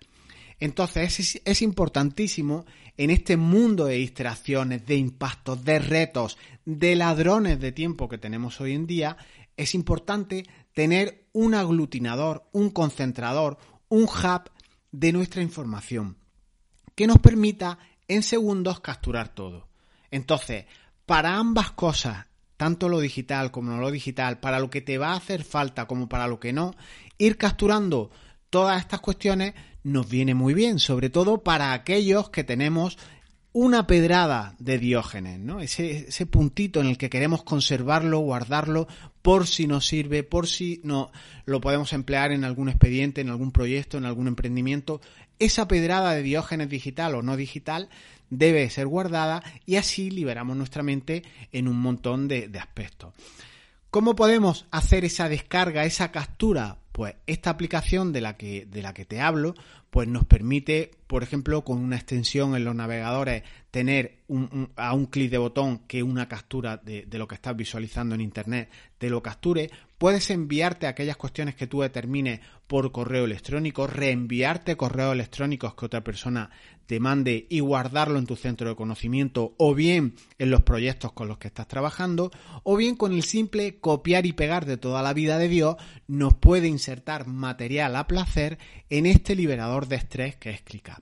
Entonces 0.59 1.19
es, 1.19 1.41
es 1.45 1.61
importantísimo 1.61 2.65
en 2.97 3.09
este 3.09 3.37
mundo 3.37 3.85
de 3.85 3.95
distracciones, 3.95 4.85
de 4.85 4.95
impactos, 4.95 5.63
de 5.63 5.79
retos, 5.79 6.37
de 6.65 6.95
ladrones 6.95 7.59
de 7.59 7.71
tiempo 7.71 8.07
que 8.07 8.17
tenemos 8.17 8.61
hoy 8.61 8.73
en 8.73 8.87
día, 8.87 9.17
es 9.57 9.75
importante 9.75 10.45
tener 10.73 11.25
un 11.33 11.53
aglutinador, 11.53 12.47
un 12.51 12.69
concentrador, 12.69 13.57
un 13.89 14.03
hub 14.03 14.49
de 14.93 15.11
nuestra 15.11 15.41
información 15.41 16.15
que 16.95 17.07
nos 17.07 17.17
permita 17.17 17.79
en 18.07 18.23
segundos 18.23 18.79
capturar 18.79 19.29
todo. 19.29 19.67
Entonces, 20.11 20.65
para 21.05 21.35
ambas 21.35 21.71
cosas, 21.71 22.27
tanto 22.55 22.87
lo 22.87 22.99
digital 22.99 23.51
como 23.51 23.71
no 23.71 23.81
lo 23.81 23.91
digital, 23.91 24.39
para 24.39 24.59
lo 24.59 24.69
que 24.69 24.81
te 24.81 24.99
va 24.99 25.13
a 25.13 25.17
hacer 25.17 25.43
falta 25.43 25.87
como 25.87 26.07
para 26.07 26.27
lo 26.27 26.39
que 26.39 26.53
no, 26.53 26.75
ir 27.17 27.37
capturando 27.37 28.11
todas 28.49 28.79
estas 28.79 29.01
cuestiones 29.01 29.55
nos 29.81 30.07
viene 30.07 30.35
muy 30.35 30.53
bien, 30.53 30.77
sobre 30.77 31.09
todo 31.09 31.43
para 31.43 31.73
aquellos 31.73 32.29
que 32.29 32.43
tenemos 32.43 32.99
una 33.53 33.85
pedrada 33.85 34.55
de 34.57 34.79
Diógenes, 34.79 35.39
¿no? 35.39 35.61
Ese, 35.61 36.25
puntito 36.25 36.81
en 36.81 36.87
el 36.87 36.97
que 36.97 37.11
queremos 37.11 37.43
conservarlo, 37.43 38.19
guardarlo, 38.19 38.87
por 39.21 39.45
si 39.47 39.67
nos 39.67 39.85
sirve, 39.85 40.23
por 40.23 40.47
si 40.47 40.81
no 40.83 41.11
lo 41.45 41.61
podemos 41.61 41.93
emplear 41.93 42.31
en 42.31 42.43
algún 42.43 42.67
expediente, 42.67 43.21
en 43.21 43.29
algún 43.29 43.51
proyecto, 43.51 43.97
en 43.99 44.05
algún 44.05 44.27
emprendimiento. 44.27 45.01
Esa 45.37 45.67
pedrada 45.67 46.13
de 46.13 46.23
Diógenes 46.23 46.67
digital 46.67 47.13
o 47.13 47.21
no 47.21 47.37
digital 47.37 47.89
debe 48.31 48.67
ser 48.71 48.87
guardada 48.87 49.43
y 49.67 49.75
así 49.75 50.09
liberamos 50.09 50.57
nuestra 50.57 50.81
mente 50.81 51.23
en 51.51 51.67
un 51.67 51.79
montón 51.79 52.27
de, 52.27 52.47
de 52.47 52.59
aspectos. 52.59 53.13
¿Cómo 53.91 54.15
podemos 54.15 54.65
hacer 54.71 55.05
esa 55.05 55.29
descarga, 55.29 55.85
esa 55.85 56.11
captura? 56.11 56.79
Pues 56.93 57.15
esta 57.25 57.49
aplicación 57.49 58.13
de 58.13 58.21
la 58.21 58.37
que, 58.37 58.67
de 58.67 58.83
la 58.83 58.93
que 58.93 59.03
te 59.03 59.19
hablo, 59.19 59.55
pues 59.89 60.07
nos 60.07 60.25
permite, 60.25 60.91
por 61.07 61.23
ejemplo, 61.23 61.63
con 61.63 61.79
una 61.79 61.95
extensión 61.95 62.55
en 62.55 62.63
los 62.65 62.75
navegadores, 62.75 63.41
tener 63.71 64.19
a 64.75 64.93
un 64.93 65.07
clic 65.07 65.31
de 65.31 65.39
botón 65.39 65.79
que 65.87 66.03
una 66.03 66.27
captura 66.27 66.77
de, 66.77 67.07
de, 67.07 67.17
lo 67.17 67.27
que 67.27 67.33
estás 67.33 67.55
visualizando 67.55 68.13
en 68.13 68.21
Internet 68.21 68.69
te 68.99 69.09
lo 69.09 69.23
capture. 69.23 69.71
Puedes 69.97 70.29
enviarte 70.29 70.85
aquellas 70.85 71.17
cuestiones 71.17 71.55
que 71.55 71.65
tú 71.65 71.81
determines 71.81 72.41
por 72.67 72.91
correo 72.91 73.25
electrónico, 73.25 73.87
reenviarte 73.87 74.77
correos 74.77 75.13
electrónicos 75.13 75.73
que 75.73 75.85
otra 75.85 76.03
persona 76.03 76.51
te 76.85 76.99
mande 76.99 77.47
y 77.49 77.59
guardarlo 77.59 78.19
en 78.19 78.25
tu 78.25 78.35
centro 78.35 78.69
de 78.69 78.75
conocimiento 78.75 79.53
o 79.57 79.73
bien 79.73 80.15
en 80.37 80.49
los 80.49 80.63
proyectos 80.63 81.13
con 81.13 81.27
los 81.27 81.37
que 81.37 81.47
estás 81.47 81.67
trabajando 81.67 82.31
o 82.63 82.75
bien 82.75 82.95
con 82.95 83.13
el 83.13 83.23
simple 83.23 83.79
copiar 83.79 84.25
y 84.25 84.33
pegar 84.33 84.65
de 84.65 84.77
toda 84.77 85.01
la 85.01 85.13
vida 85.13 85.37
de 85.37 85.47
Dios 85.47 85.75
nos 86.07 86.33
puede 86.35 86.67
insertar 86.83 87.27
material 87.27 87.95
a 87.95 88.07
placer 88.07 88.57
en 88.89 89.05
este 89.05 89.35
liberador 89.35 89.87
de 89.87 89.95
estrés 89.95 90.35
que 90.35 90.49
es 90.49 90.61
ClickUp. 90.61 91.01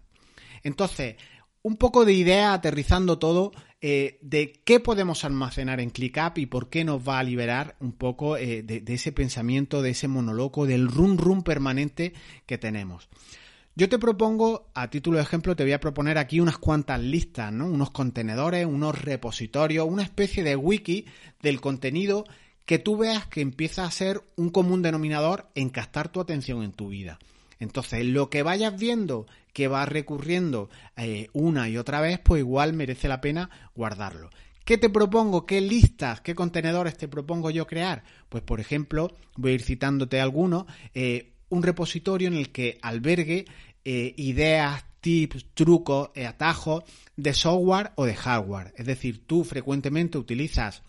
Entonces, 0.63 1.15
un 1.63 1.75
poco 1.75 2.05
de 2.05 2.13
idea 2.13 2.53
aterrizando 2.53 3.17
todo 3.17 3.51
eh, 3.81 4.19
de 4.21 4.61
qué 4.63 4.79
podemos 4.79 5.25
almacenar 5.25 5.79
en 5.79 5.89
ClickUp 5.89 6.37
y 6.37 6.45
por 6.45 6.69
qué 6.69 6.83
nos 6.83 7.07
va 7.07 7.17
a 7.17 7.23
liberar 7.23 7.77
un 7.79 7.93
poco 7.93 8.37
eh, 8.37 8.61
de, 8.61 8.83
ese 8.93 9.11
pensamiento, 9.11 9.81
de 9.81 9.89
ese 9.91 10.07
monoloco, 10.07 10.67
del 10.67 10.87
run 10.87 11.17
run 11.17 11.41
permanente 11.41 12.13
que 12.45 12.59
tenemos. 12.59 13.09
Yo 13.73 13.89
te 13.89 13.97
propongo, 13.97 14.69
a 14.75 14.89
título 14.89 15.17
de 15.17 15.23
ejemplo, 15.23 15.55
te 15.55 15.63
voy 15.63 15.71
a 15.71 15.79
proponer 15.79 16.19
aquí 16.19 16.39
unas 16.39 16.59
cuantas 16.59 16.99
listas, 16.99 17.51
¿no? 17.51 17.65
Unos 17.65 17.89
contenedores, 17.89 18.65
unos 18.67 19.01
repositorios, 19.01 19.87
una 19.87 20.03
especie 20.03 20.43
de 20.43 20.55
wiki 20.55 21.05
del 21.41 21.59
contenido 21.59 22.25
que 22.65 22.79
tú 22.79 22.97
veas 22.97 23.27
que 23.27 23.41
empieza 23.41 23.85
a 23.85 23.91
ser 23.91 24.23
un 24.35 24.49
común 24.49 24.81
denominador 24.81 25.49
en 25.55 25.69
captar 25.69 26.09
tu 26.09 26.21
atención 26.21 26.63
en 26.63 26.71
tu 26.71 26.89
vida. 26.89 27.19
Entonces, 27.59 28.05
lo 28.05 28.29
que 28.29 28.43
vayas 28.43 28.77
viendo 28.79 29.27
que 29.53 29.67
va 29.67 29.85
recurriendo 29.85 30.69
eh, 30.97 31.27
una 31.33 31.69
y 31.69 31.77
otra 31.77 32.01
vez, 32.01 32.19
pues 32.19 32.39
igual 32.39 32.73
merece 32.73 33.07
la 33.07 33.21
pena 33.21 33.49
guardarlo. 33.75 34.29
¿Qué 34.65 34.77
te 34.77 34.89
propongo? 34.89 35.45
¿Qué 35.45 35.61
listas, 35.61 36.21
qué 36.21 36.33
contenedores 36.33 36.97
te 36.97 37.07
propongo 37.07 37.51
yo 37.51 37.67
crear? 37.67 38.03
Pues, 38.29 38.43
por 38.43 38.59
ejemplo, 38.59 39.11
voy 39.35 39.51
a 39.51 39.55
ir 39.55 39.61
citándote 39.61 40.19
algunos, 40.19 40.65
eh, 40.93 41.33
un 41.49 41.63
repositorio 41.63 42.27
en 42.27 42.35
el 42.35 42.51
que 42.51 42.79
albergue 42.81 43.45
eh, 43.83 44.13
ideas, 44.17 44.85
tips, 45.01 45.47
trucos, 45.53 46.09
atajos 46.15 46.83
de 47.15 47.33
software 47.33 47.91
o 47.95 48.05
de 48.05 48.15
hardware. 48.15 48.73
Es 48.77 48.85
decir, 48.85 49.25
tú 49.27 49.43
frecuentemente 49.43 50.17
utilizas 50.17 50.83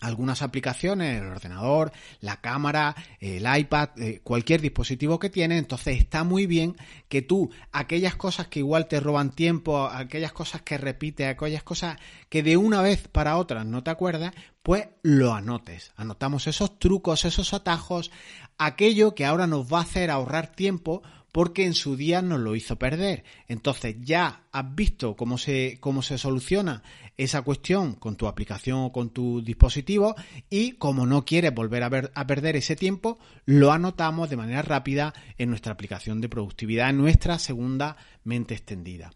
algunas 0.00 0.42
aplicaciones, 0.42 1.20
el 1.20 1.28
ordenador, 1.28 1.92
la 2.20 2.40
cámara, 2.40 2.96
el 3.20 3.46
iPad, 3.58 3.90
eh, 3.98 4.20
cualquier 4.24 4.60
dispositivo 4.60 5.18
que 5.18 5.30
tiene, 5.30 5.58
entonces 5.58 5.98
está 5.98 6.24
muy 6.24 6.46
bien 6.46 6.76
que 7.08 7.22
tú 7.22 7.50
aquellas 7.72 8.16
cosas 8.16 8.48
que 8.48 8.60
igual 8.60 8.88
te 8.88 9.00
roban 9.00 9.30
tiempo, 9.30 9.86
aquellas 9.86 10.32
cosas 10.32 10.62
que 10.62 10.78
repites, 10.78 11.28
aquellas 11.28 11.62
cosas 11.62 11.98
que 12.28 12.42
de 12.42 12.56
una 12.56 12.82
vez 12.82 13.08
para 13.08 13.36
otra 13.36 13.64
no 13.64 13.82
te 13.82 13.90
acuerdas, 13.90 14.32
pues 14.62 14.88
lo 15.02 15.32
anotes. 15.32 15.92
Anotamos 15.96 16.46
esos 16.46 16.78
trucos, 16.78 17.24
esos 17.24 17.54
atajos, 17.54 18.10
aquello 18.58 19.14
que 19.14 19.24
ahora 19.24 19.46
nos 19.46 19.72
va 19.72 19.78
a 19.78 19.82
hacer 19.82 20.10
ahorrar 20.10 20.52
tiempo 20.52 21.02
porque 21.32 21.64
en 21.64 21.74
su 21.74 21.96
día 21.96 22.22
nos 22.22 22.40
lo 22.40 22.56
hizo 22.56 22.76
perder. 22.76 23.24
Entonces 23.48 23.96
ya 24.00 24.44
has 24.52 24.74
visto 24.74 25.16
cómo 25.16 25.38
se, 25.38 25.78
cómo 25.80 26.02
se 26.02 26.18
soluciona 26.18 26.82
esa 27.16 27.42
cuestión 27.42 27.94
con 27.94 28.16
tu 28.16 28.26
aplicación 28.26 28.78
o 28.78 28.92
con 28.92 29.10
tu 29.10 29.42
dispositivo 29.42 30.14
y 30.48 30.72
como 30.72 31.06
no 31.06 31.24
quieres 31.24 31.54
volver 31.54 31.82
a, 31.82 31.88
ver, 31.88 32.12
a 32.14 32.26
perder 32.26 32.56
ese 32.56 32.76
tiempo, 32.76 33.18
lo 33.44 33.72
anotamos 33.72 34.30
de 34.30 34.36
manera 34.36 34.62
rápida 34.62 35.12
en 35.38 35.50
nuestra 35.50 35.72
aplicación 35.72 36.20
de 36.20 36.28
productividad, 36.28 36.90
en 36.90 36.98
nuestra 36.98 37.38
segunda 37.38 37.96
mente 38.24 38.54
extendida. 38.54 39.12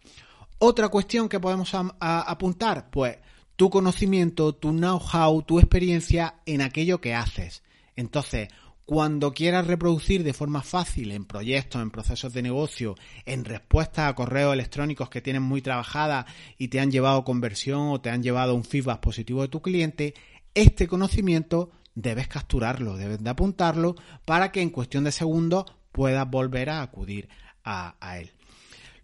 Otra 0.59 0.89
cuestión 0.89 1.27
que 1.27 1.39
podemos 1.39 1.73
apuntar, 1.99 2.89
pues 2.89 3.17
tu 3.55 3.69
conocimiento, 3.69 4.53
tu 4.53 4.71
know-how, 4.71 5.41
tu 5.41 5.59
experiencia 5.59 6.35
en 6.45 6.61
aquello 6.61 7.01
que 7.01 7.13
haces. 7.13 7.63
Entonces, 7.95 8.49
cuando 8.85 9.33
quieras 9.33 9.65
reproducir 9.65 10.23
de 10.23 10.33
forma 10.33 10.61
fácil 10.61 11.11
en 11.11 11.25
proyectos, 11.25 11.81
en 11.81 11.91
procesos 11.91 12.33
de 12.33 12.43
negocio, 12.43 12.95
en 13.25 13.43
respuestas 13.43 14.09
a 14.09 14.15
correos 14.15 14.53
electrónicos 14.53 15.09
que 15.09 15.21
tienes 15.21 15.41
muy 15.41 15.61
trabajadas 15.61 16.25
y 16.57 16.67
te 16.67 16.79
han 16.79 16.91
llevado 16.91 17.23
conversión 17.23 17.89
o 17.89 18.01
te 18.01 18.11
han 18.11 18.21
llevado 18.21 18.53
un 18.53 18.63
feedback 18.63 18.99
positivo 18.99 19.41
de 19.41 19.47
tu 19.47 19.61
cliente, 19.61 20.13
este 20.53 20.87
conocimiento 20.87 21.71
debes 21.95 22.27
capturarlo, 22.27 22.97
debes 22.97 23.23
de 23.23 23.29
apuntarlo 23.29 23.95
para 24.23 24.51
que 24.51 24.61
en 24.61 24.69
cuestión 24.69 25.03
de 25.03 25.11
segundos 25.11 25.65
puedas 25.91 26.29
volver 26.29 26.69
a 26.69 26.81
acudir 26.81 27.27
a 27.63 28.19
él. 28.19 28.34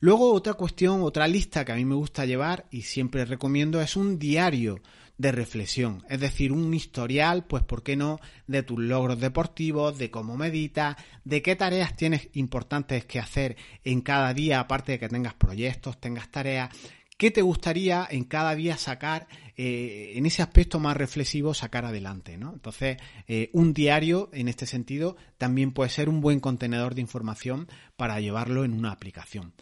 Luego 0.03 0.33
otra 0.33 0.55
cuestión, 0.55 1.03
otra 1.03 1.27
lista 1.27 1.63
que 1.63 1.73
a 1.73 1.75
mí 1.75 1.85
me 1.85 1.93
gusta 1.93 2.25
llevar 2.25 2.65
y 2.71 2.81
siempre 2.81 3.23
recomiendo 3.23 3.79
es 3.81 3.95
un 3.95 4.17
diario 4.17 4.81
de 5.19 5.31
reflexión, 5.31 6.03
es 6.09 6.19
decir, 6.19 6.51
un 6.51 6.73
historial, 6.73 7.45
pues, 7.45 7.61
¿por 7.61 7.83
qué 7.83 7.95
no?, 7.95 8.19
de 8.47 8.63
tus 8.63 8.79
logros 8.79 9.19
deportivos, 9.19 9.99
de 9.99 10.09
cómo 10.09 10.35
meditas, 10.37 10.95
de 11.23 11.43
qué 11.43 11.55
tareas 11.55 11.95
tienes 11.95 12.29
importantes 12.33 13.05
que 13.05 13.19
hacer 13.19 13.57
en 13.83 14.01
cada 14.01 14.33
día, 14.33 14.59
aparte 14.59 14.93
de 14.93 14.99
que 14.99 15.07
tengas 15.07 15.35
proyectos, 15.35 16.01
tengas 16.01 16.31
tareas, 16.31 16.75
qué 17.15 17.29
te 17.29 17.43
gustaría 17.43 18.07
en 18.09 18.23
cada 18.23 18.55
día 18.55 18.77
sacar, 18.77 19.27
eh, 19.55 20.13
en 20.15 20.25
ese 20.25 20.41
aspecto 20.41 20.79
más 20.79 20.97
reflexivo, 20.97 21.53
sacar 21.53 21.85
adelante, 21.85 22.39
¿no? 22.39 22.53
Entonces, 22.53 22.97
eh, 23.27 23.51
un 23.53 23.75
diario, 23.75 24.31
en 24.33 24.47
este 24.47 24.65
sentido, 24.65 25.15
también 25.37 25.73
puede 25.73 25.91
ser 25.91 26.09
un 26.09 26.21
buen 26.21 26.39
contenedor 26.39 26.95
de 26.95 27.01
información 27.01 27.67
para 27.95 28.19
llevarlo 28.19 28.65
en 28.65 28.73
una 28.73 28.91
aplicación. 28.91 29.53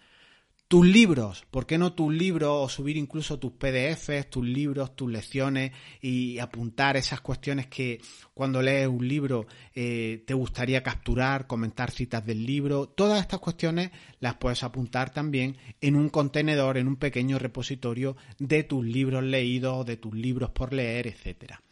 Tus 0.69 0.85
libros, 0.85 1.47
¿por 1.49 1.65
qué 1.65 1.79
no 1.79 1.93
tus 1.93 2.13
libros 2.13 2.51
o 2.51 2.69
subir 2.69 2.95
incluso 2.95 3.39
tus 3.39 3.53
PDFs, 3.53 4.29
tus 4.29 4.45
libros, 4.45 4.95
tus 4.95 5.11
lecciones 5.11 5.71
y 5.99 6.37
apuntar 6.37 6.95
esas 6.95 7.21
cuestiones 7.21 7.65
que 7.65 7.99
cuando 8.35 8.61
lees 8.61 8.87
un 8.87 9.07
libro 9.07 9.47
eh, 9.73 10.23
te 10.27 10.35
gustaría 10.35 10.83
capturar, 10.83 11.47
comentar 11.47 11.89
citas 11.89 12.23
del 12.23 12.45
libro? 12.45 12.87
Todas 12.87 13.19
estas 13.19 13.39
cuestiones 13.39 13.89
las 14.19 14.35
puedes 14.35 14.61
apuntar 14.61 15.09
también 15.09 15.57
en 15.81 15.95
un 15.95 16.09
contenedor, 16.09 16.77
en 16.77 16.87
un 16.87 16.97
pequeño 16.97 17.39
repositorio 17.39 18.15
de 18.37 18.61
tus 18.61 18.85
libros 18.85 19.23
leídos, 19.23 19.87
de 19.87 19.97
tus 19.97 20.13
libros 20.13 20.51
por 20.51 20.71
leer, 20.71 21.07
etcétera. 21.07 21.63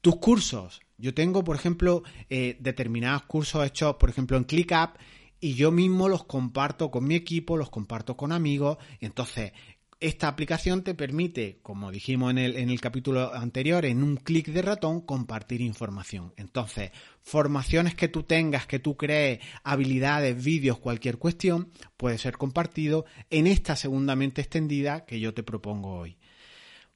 Tus 0.00 0.16
cursos. 0.16 0.80
Yo 0.96 1.12
tengo, 1.12 1.44
por 1.44 1.56
ejemplo, 1.56 2.02
eh, 2.30 2.56
determinados 2.58 3.24
cursos 3.24 3.66
hechos, 3.66 3.96
por 3.96 4.08
ejemplo, 4.08 4.38
en 4.38 4.44
ClickUp 4.44 4.96
y 5.44 5.56
yo 5.56 5.70
mismo 5.70 6.08
los 6.08 6.24
comparto 6.24 6.90
con 6.90 7.04
mi 7.04 7.16
equipo, 7.16 7.58
los 7.58 7.68
comparto 7.68 8.16
con 8.16 8.32
amigos. 8.32 8.78
Entonces, 8.98 9.52
esta 10.00 10.26
aplicación 10.26 10.82
te 10.82 10.94
permite, 10.94 11.58
como 11.60 11.92
dijimos 11.92 12.30
en 12.30 12.38
el, 12.38 12.56
en 12.56 12.70
el 12.70 12.80
capítulo 12.80 13.34
anterior, 13.34 13.84
en 13.84 14.02
un 14.02 14.16
clic 14.16 14.46
de 14.46 14.62
ratón, 14.62 15.02
compartir 15.02 15.60
información. 15.60 16.32
Entonces, 16.38 16.92
formaciones 17.20 17.94
que 17.94 18.08
tú 18.08 18.22
tengas, 18.22 18.66
que 18.66 18.78
tú 18.78 18.96
crees, 18.96 19.40
habilidades, 19.64 20.42
vídeos, 20.42 20.78
cualquier 20.78 21.18
cuestión, 21.18 21.70
puede 21.98 22.16
ser 22.16 22.38
compartido 22.38 23.04
en 23.28 23.46
esta 23.46 23.76
segunda 23.76 24.16
mente 24.16 24.40
extendida 24.40 25.04
que 25.04 25.20
yo 25.20 25.34
te 25.34 25.42
propongo 25.42 25.94
hoy. 25.94 26.16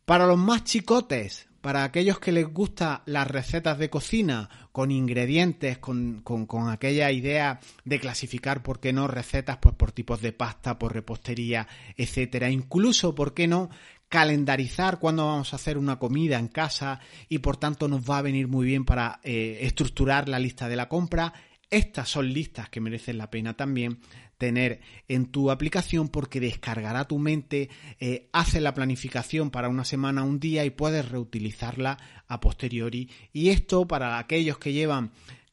Para 0.06 0.26
los 0.26 0.38
más 0.38 0.64
chicotes, 0.64 1.47
para 1.60 1.84
aquellos 1.84 2.18
que 2.18 2.32
les 2.32 2.46
gustan 2.46 3.00
las 3.06 3.26
recetas 3.26 3.78
de 3.78 3.90
cocina 3.90 4.48
con 4.72 4.90
ingredientes, 4.90 5.78
con, 5.78 6.22
aquella 6.70 7.10
idea 7.10 7.60
de 7.84 8.00
clasificar, 8.00 8.62
¿por 8.62 8.80
qué 8.80 8.92
no?, 8.92 9.08
recetas 9.08 9.58
pues 9.58 9.74
por 9.74 9.92
tipos 9.92 10.20
de 10.20 10.32
pasta, 10.32 10.78
por 10.78 10.94
repostería, 10.94 11.66
etcétera. 11.96 12.50
Incluso, 12.50 13.14
¿por 13.14 13.34
qué 13.34 13.48
no?, 13.48 13.70
calendarizar 14.08 14.98
cuándo 14.98 15.26
vamos 15.26 15.52
a 15.52 15.56
hacer 15.56 15.76
una 15.76 15.98
comida 15.98 16.38
en 16.38 16.48
casa 16.48 17.00
y 17.28 17.38
por 17.38 17.58
tanto 17.58 17.88
nos 17.88 18.08
va 18.08 18.18
a 18.18 18.22
venir 18.22 18.48
muy 18.48 18.66
bien 18.66 18.86
para 18.86 19.20
eh, 19.22 19.58
estructurar 19.62 20.28
la 20.28 20.38
lista 20.38 20.68
de 20.68 20.76
la 20.76 20.88
compra. 20.88 21.34
Estas 21.70 22.08
son 22.08 22.32
listas 22.32 22.70
que 22.70 22.80
merecen 22.80 23.18
la 23.18 23.30
pena 23.30 23.54
también 23.54 23.98
tener 24.38 24.80
en 25.08 25.26
tu 25.26 25.50
aplicación 25.50 26.08
porque 26.08 26.40
descargará 26.40 27.06
tu 27.06 27.18
mente, 27.18 27.68
eh, 28.00 28.28
hace 28.32 28.60
la 28.60 28.72
planificación 28.72 29.50
para 29.50 29.68
una 29.68 29.84
semana, 29.84 30.22
un 30.22 30.40
día 30.40 30.64
y 30.64 30.70
puedes 30.70 31.08
reutilizarla 31.10 31.98
a 32.26 32.40
posteriori. 32.40 33.10
Y 33.32 33.50
esto 33.50 33.86
para 33.86 34.18
aquellos 34.18 34.58
que 34.58 34.72
llevan 34.72 35.10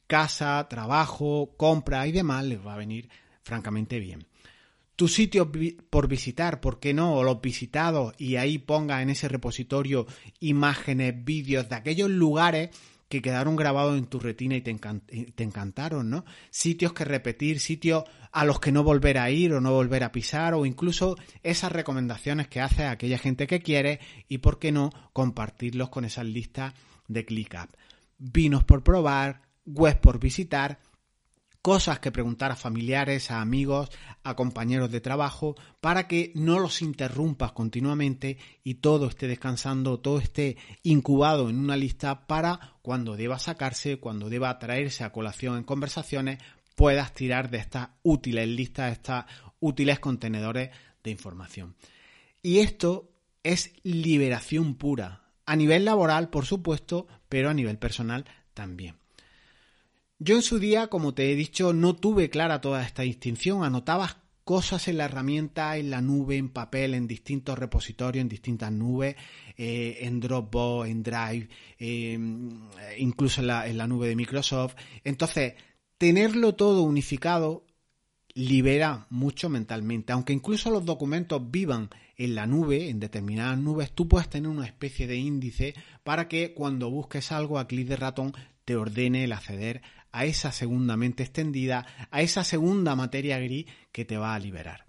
casa, 0.07 0.67
trabajo, 0.69 1.55
compra 1.57 2.07
y 2.07 2.11
demás 2.11 2.45
les 2.45 2.65
va 2.65 2.75
a 2.75 2.77
venir 2.77 3.09
francamente 3.41 3.99
bien. 3.99 4.25
Tu 4.95 5.09
sitio 5.09 5.51
por 5.89 6.07
visitar, 6.07 6.61
¿por 6.61 6.79
qué 6.79 6.93
no? 6.93 7.15
O 7.15 7.23
los 7.23 7.41
visitados 7.41 8.13
y 8.17 8.37
ahí 8.37 8.59
ponga 8.59 9.01
en 9.01 9.09
ese 9.09 9.27
repositorio 9.27 10.05
imágenes, 10.39 11.25
vídeos 11.25 11.67
de 11.67 11.75
aquellos 11.75 12.09
lugares 12.09 12.69
que 13.07 13.21
quedaron 13.21 13.55
grabados 13.55 13.97
en 13.97 14.07
tu 14.07 14.19
retina 14.19 14.55
y 14.55 14.61
te, 14.61 14.71
encantaron, 15.43 16.09
¿no? 16.09 16.25
Sitios 16.49 16.93
que 16.93 17.05
repetir, 17.05 17.59
sitios 17.59 18.03
a 18.31 18.45
los 18.45 18.59
que 18.59 18.71
no 18.71 18.83
volver 18.83 19.17
a 19.17 19.29
ir 19.29 19.53
o 19.53 19.61
no 19.61 19.73
volver 19.73 20.03
a 20.03 20.11
pisar, 20.11 20.53
o 20.53 20.65
incluso 20.65 21.15
esas 21.43 21.71
recomendaciones 21.71 22.47
que 22.47 22.61
hace 22.61 22.83
a 22.83 22.91
aquella 22.91 23.17
gente 23.17 23.47
que 23.47 23.61
quiere 23.61 23.99
y, 24.27 24.39
por 24.39 24.59
qué 24.59 24.71
no, 24.71 24.89
compartirlos 25.13 25.89
con 25.89 26.05
esas 26.05 26.25
listas 26.25 26.73
de 27.07 27.25
ClickUp. 27.25 27.69
Vinos 28.17 28.63
por 28.63 28.83
probar, 28.83 29.41
web 29.65 29.99
por 30.01 30.19
visitar, 30.19 30.79
cosas 31.65 31.97
que 31.97 32.11
preguntar 32.11 32.51
a 32.51 32.55
familiares, 32.55 33.31
a 33.31 33.41
amigos, 33.41 33.89
a 34.23 34.35
compañeros 34.35 34.91
de 34.91 35.01
trabajo, 35.01 35.55
para 35.81 36.07
que 36.07 36.31
no 36.35 36.59
los 36.59 36.83
interrumpas 36.83 37.53
continuamente 37.53 38.37
y 38.63 38.75
todo 38.75 39.07
esté 39.07 39.27
descansando, 39.27 39.99
todo 39.99 40.19
esté 40.19 40.57
incubado 40.83 41.49
en 41.49 41.57
una 41.57 41.75
lista 41.75 42.27
para 42.27 42.77
cuando 42.83 43.15
deba 43.15 43.39
sacarse, 43.39 43.97
cuando 43.97 44.29
deba 44.29 44.59
traerse 44.59 45.03
a 45.03 45.11
colación 45.11 45.57
en 45.57 45.63
conversaciones, 45.63 46.37
puedas 46.75 47.15
tirar 47.15 47.49
de 47.49 47.57
estas 47.57 47.89
útiles 48.03 48.47
listas, 48.47 48.85
de 48.85 48.91
estas 48.91 49.25
útiles 49.59 49.99
contenedores 49.99 50.69
de 51.03 51.09
información. 51.09 51.75
Y 52.43 52.59
esto 52.59 53.09
es 53.41 53.73
liberación 53.81 54.75
pura, 54.75 55.23
a 55.47 55.55
nivel 55.55 55.83
laboral, 55.83 56.29
por 56.29 56.45
supuesto, 56.45 57.07
pero 57.27 57.49
a 57.49 57.55
nivel 57.55 57.79
personal 57.79 58.25
también. 58.53 58.97
Yo 60.17 60.35
en 60.35 60.41
su 60.41 60.59
día, 60.59 60.87
como 60.87 61.13
te 61.13 61.31
he 61.31 61.35
dicho, 61.35 61.73
no 61.73 61.95
tuve 61.95 62.29
clara 62.29 62.61
toda 62.61 62.83
esta 62.83 63.03
distinción. 63.03 63.63
Anotabas 63.63 64.17
cosas 64.45 64.87
en 64.87 64.97
la 64.97 65.05
herramienta, 65.05 65.75
en 65.75 65.89
la 65.89 66.01
nube, 66.01 66.37
en 66.37 66.49
papel, 66.49 66.93
en 66.93 67.07
distintos 67.07 67.59
repositorios, 67.59 68.21
en 68.21 68.29
distintas 68.29 68.71
nubes, 68.71 69.15
eh, 69.57 69.97
en 70.01 70.19
Dropbox, 70.21 70.87
en 70.87 71.03
Drive, 71.03 71.49
em, 71.79 72.61
incluso 72.97 73.41
en 73.41 73.47
la, 73.47 73.87
nube 73.87 74.07
de 74.07 74.15
Microsoft. 74.15 74.75
Entonces, 75.03 75.55
tenerlo 75.97 76.55
todo 76.55 76.83
unificado 76.83 77.65
libera 78.35 79.07
mucho 79.09 79.49
mentalmente. 79.49 80.13
Aunque 80.13 80.33
incluso 80.33 80.69
los 80.69 80.85
documentos 80.85 81.41
vivan 81.51 81.89
en 82.17 82.35
la 82.35 82.45
nube, 82.45 82.89
en 82.89 82.99
determinadas 82.99 83.57
nubes, 83.57 83.91
tú 83.91 84.07
puedes 84.07 84.29
tener 84.29 84.49
una 84.49 84.65
especie 84.65 85.07
de 85.07 85.17
índice 85.17 85.73
para 86.03 86.27
que 86.27 86.53
cuando 86.53 86.89
busques 86.89 87.31
algo 87.31 87.59
a 87.59 87.67
clic 87.67 87.87
de 87.87 87.95
ratón 87.95 88.33
te 88.65 88.75
ordene 88.75 89.23
el 89.23 89.31
acceder 89.31 89.81
a 90.15 90.23
esa 90.23 90.53
segunda 90.53 90.95
mente 90.95 91.23
extendida, 91.23 91.85
a 92.09 92.21
esa 92.21 92.45
segunda 92.45 92.95
materia 92.95 93.37
gris 93.37 93.65
que 93.91 94.05
te 94.05 94.17
va 94.17 94.33
a 94.33 94.39
liberar. 94.39 94.85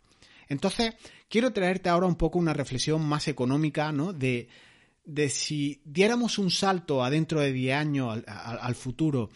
Entonces, 0.48 0.94
quiero 1.28 1.52
traerte 1.52 1.88
ahora 1.88 2.06
un 2.06 2.14
poco 2.14 2.38
una 2.38 2.52
reflexión 2.52 3.04
más 3.04 3.26
económica, 3.26 3.90
¿no? 3.90 4.12
De, 4.12 4.48
de 5.04 5.28
si 5.28 5.82
diéramos 5.84 6.38
un 6.38 6.52
salto 6.52 7.02
adentro 7.02 7.40
de 7.40 7.52
10 7.52 7.76
años 7.76 8.22
al, 8.28 8.74
futuro 8.76 9.30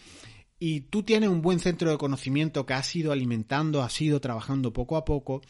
y 0.61 0.83
tú 0.83 1.03
tienes 1.03 1.29
un 1.29 1.43
buen 1.43 1.59
centro 1.59 1.91
de 1.91 1.99
conocimiento 1.99 2.65
que 2.65 2.75
has 2.75 2.95
ido 2.95 3.11
alimentando, 3.11 3.83
has 3.83 4.01
ido 4.01 4.21
trabajando 4.21 4.73
poco 4.73 4.97
a 4.97 5.05
poco, 5.05 5.43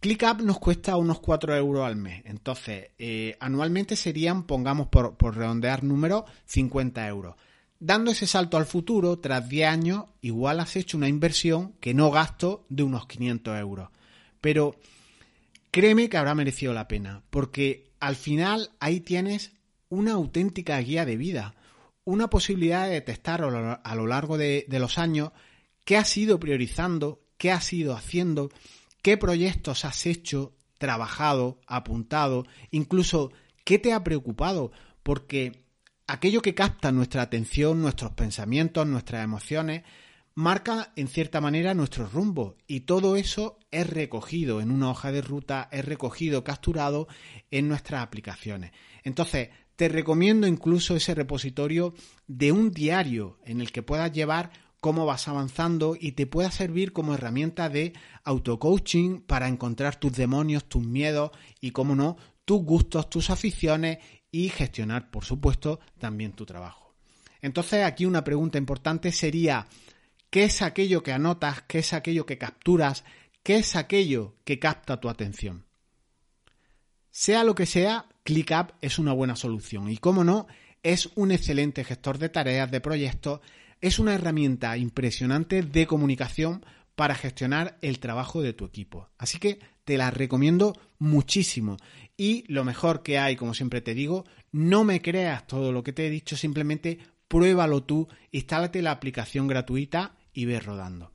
ClickUp 0.00 0.42
nos 0.42 0.58
cuesta 0.58 0.98
unos 0.98 1.20
4 1.20 1.56
euros 1.56 1.86
al 1.86 1.96
mes. 1.96 2.22
Entonces, 2.26 2.90
eh, 2.98 3.38
anualmente 3.40 3.96
serían, 3.96 4.42
pongamos 4.42 4.88
por, 4.88 5.16
por 5.16 5.34
redondear 5.34 5.82
números, 5.82 6.24
50 6.44 7.08
euros. 7.08 7.36
Dando 7.84 8.12
ese 8.12 8.28
salto 8.28 8.56
al 8.56 8.64
futuro, 8.64 9.18
tras 9.18 9.48
10 9.48 9.68
años, 9.68 10.04
igual 10.20 10.60
has 10.60 10.76
hecho 10.76 10.96
una 10.96 11.08
inversión 11.08 11.72
que 11.80 11.94
no 11.94 12.12
gasto 12.12 12.64
de 12.68 12.84
unos 12.84 13.08
500 13.08 13.58
euros. 13.58 13.88
Pero 14.40 14.76
créeme 15.72 16.08
que 16.08 16.16
habrá 16.16 16.36
merecido 16.36 16.72
la 16.74 16.86
pena, 16.86 17.24
porque 17.30 17.90
al 17.98 18.14
final 18.14 18.70
ahí 18.78 19.00
tienes 19.00 19.50
una 19.88 20.12
auténtica 20.12 20.78
guía 20.78 21.04
de 21.04 21.16
vida, 21.16 21.56
una 22.04 22.30
posibilidad 22.30 22.86
de 22.86 22.92
detectar 22.92 23.42
a 23.42 23.94
lo 23.96 24.06
largo 24.06 24.38
de, 24.38 24.64
de 24.68 24.78
los 24.78 24.96
años 24.96 25.32
qué 25.84 25.96
has 25.96 26.16
ido 26.16 26.38
priorizando, 26.38 27.20
qué 27.36 27.50
has 27.50 27.72
ido 27.72 27.96
haciendo, 27.96 28.50
qué 29.02 29.16
proyectos 29.16 29.84
has 29.84 30.06
hecho, 30.06 30.52
trabajado, 30.78 31.58
apuntado, 31.66 32.46
incluso 32.70 33.32
qué 33.64 33.80
te 33.80 33.92
ha 33.92 34.04
preocupado, 34.04 34.70
porque 35.02 35.61
aquello 36.06 36.42
que 36.42 36.54
capta 36.54 36.92
nuestra 36.92 37.22
atención, 37.22 37.80
nuestros 37.80 38.12
pensamientos, 38.12 38.86
nuestras 38.86 39.24
emociones, 39.24 39.82
marca 40.34 40.92
en 40.96 41.08
cierta 41.08 41.40
manera 41.40 41.74
nuestro 41.74 42.06
rumbo 42.06 42.56
y 42.66 42.80
todo 42.80 43.16
eso 43.16 43.58
es 43.70 43.88
recogido 43.88 44.60
en 44.60 44.70
una 44.70 44.90
hoja 44.90 45.12
de 45.12 45.20
ruta, 45.20 45.68
es 45.72 45.84
recogido, 45.84 46.44
capturado 46.44 47.08
en 47.50 47.68
nuestras 47.68 48.02
aplicaciones. 48.02 48.72
Entonces, 49.04 49.50
te 49.76 49.88
recomiendo 49.88 50.46
incluso 50.46 50.96
ese 50.96 51.14
repositorio 51.14 51.94
de 52.26 52.52
un 52.52 52.70
diario 52.70 53.38
en 53.44 53.60
el 53.60 53.72
que 53.72 53.82
puedas 53.82 54.12
llevar 54.12 54.50
cómo 54.80 55.06
vas 55.06 55.28
avanzando 55.28 55.96
y 55.98 56.12
te 56.12 56.26
pueda 56.26 56.50
servir 56.50 56.92
como 56.92 57.14
herramienta 57.14 57.68
de 57.68 57.92
auto-coaching 58.24 59.20
para 59.20 59.48
encontrar 59.48 59.96
tus 59.96 60.12
demonios, 60.12 60.68
tus 60.68 60.84
miedos 60.84 61.30
y, 61.60 61.70
como 61.70 61.94
no, 61.94 62.16
tus 62.44 62.62
gustos, 62.62 63.08
tus 63.08 63.30
aficiones 63.30 63.98
y 64.32 64.48
gestionar, 64.48 65.12
por 65.12 65.24
supuesto, 65.24 65.78
también 65.98 66.32
tu 66.32 66.44
trabajo. 66.44 66.94
Entonces, 67.40 67.84
aquí 67.84 68.04
una 68.06 68.24
pregunta 68.24 68.58
importante 68.58 69.12
sería, 69.12 69.68
¿qué 70.30 70.44
es 70.44 70.62
aquello 70.62 71.04
que 71.04 71.12
anotas? 71.12 71.62
¿Qué 71.62 71.78
es 71.78 71.92
aquello 71.92 72.26
que 72.26 72.38
capturas? 72.38 73.04
¿Qué 73.44 73.56
es 73.56 73.76
aquello 73.76 74.34
que 74.44 74.58
capta 74.58 74.98
tu 75.00 75.08
atención? 75.08 75.66
Sea 77.10 77.44
lo 77.44 77.54
que 77.54 77.66
sea, 77.66 78.06
ClickUp 78.24 78.72
es 78.80 78.98
una 78.98 79.12
buena 79.12 79.36
solución 79.36 79.90
y, 79.90 79.98
como 79.98 80.24
no, 80.24 80.46
es 80.82 81.10
un 81.14 81.30
excelente 81.30 81.84
gestor 81.84 82.18
de 82.18 82.30
tareas, 82.30 82.70
de 82.70 82.80
proyectos 82.80 83.40
es 83.82 83.98
una 83.98 84.14
herramienta 84.14 84.76
impresionante 84.76 85.62
de 85.62 85.86
comunicación 85.86 86.64
para 86.94 87.16
gestionar 87.16 87.78
el 87.82 87.98
trabajo 87.98 88.40
de 88.40 88.52
tu 88.52 88.64
equipo. 88.64 89.10
Así 89.18 89.38
que 89.38 89.58
te 89.84 89.96
la 89.96 90.10
recomiendo 90.10 90.74
muchísimo. 90.98 91.76
Y 92.16 92.44
lo 92.52 92.64
mejor 92.64 93.02
que 93.02 93.18
hay, 93.18 93.36
como 93.36 93.54
siempre 93.54 93.80
te 93.80 93.94
digo, 93.94 94.24
no 94.52 94.84
me 94.84 95.00
creas 95.02 95.46
todo 95.46 95.72
lo 95.72 95.82
que 95.82 95.92
te 95.92 96.06
he 96.06 96.10
dicho, 96.10 96.36
simplemente 96.36 96.98
pruébalo 97.28 97.82
tú, 97.82 98.08
instálate 98.30 98.82
la 98.82 98.90
aplicación 98.90 99.48
gratuita 99.48 100.16
y 100.32 100.44
ve 100.44 100.60
rodando. 100.60 101.12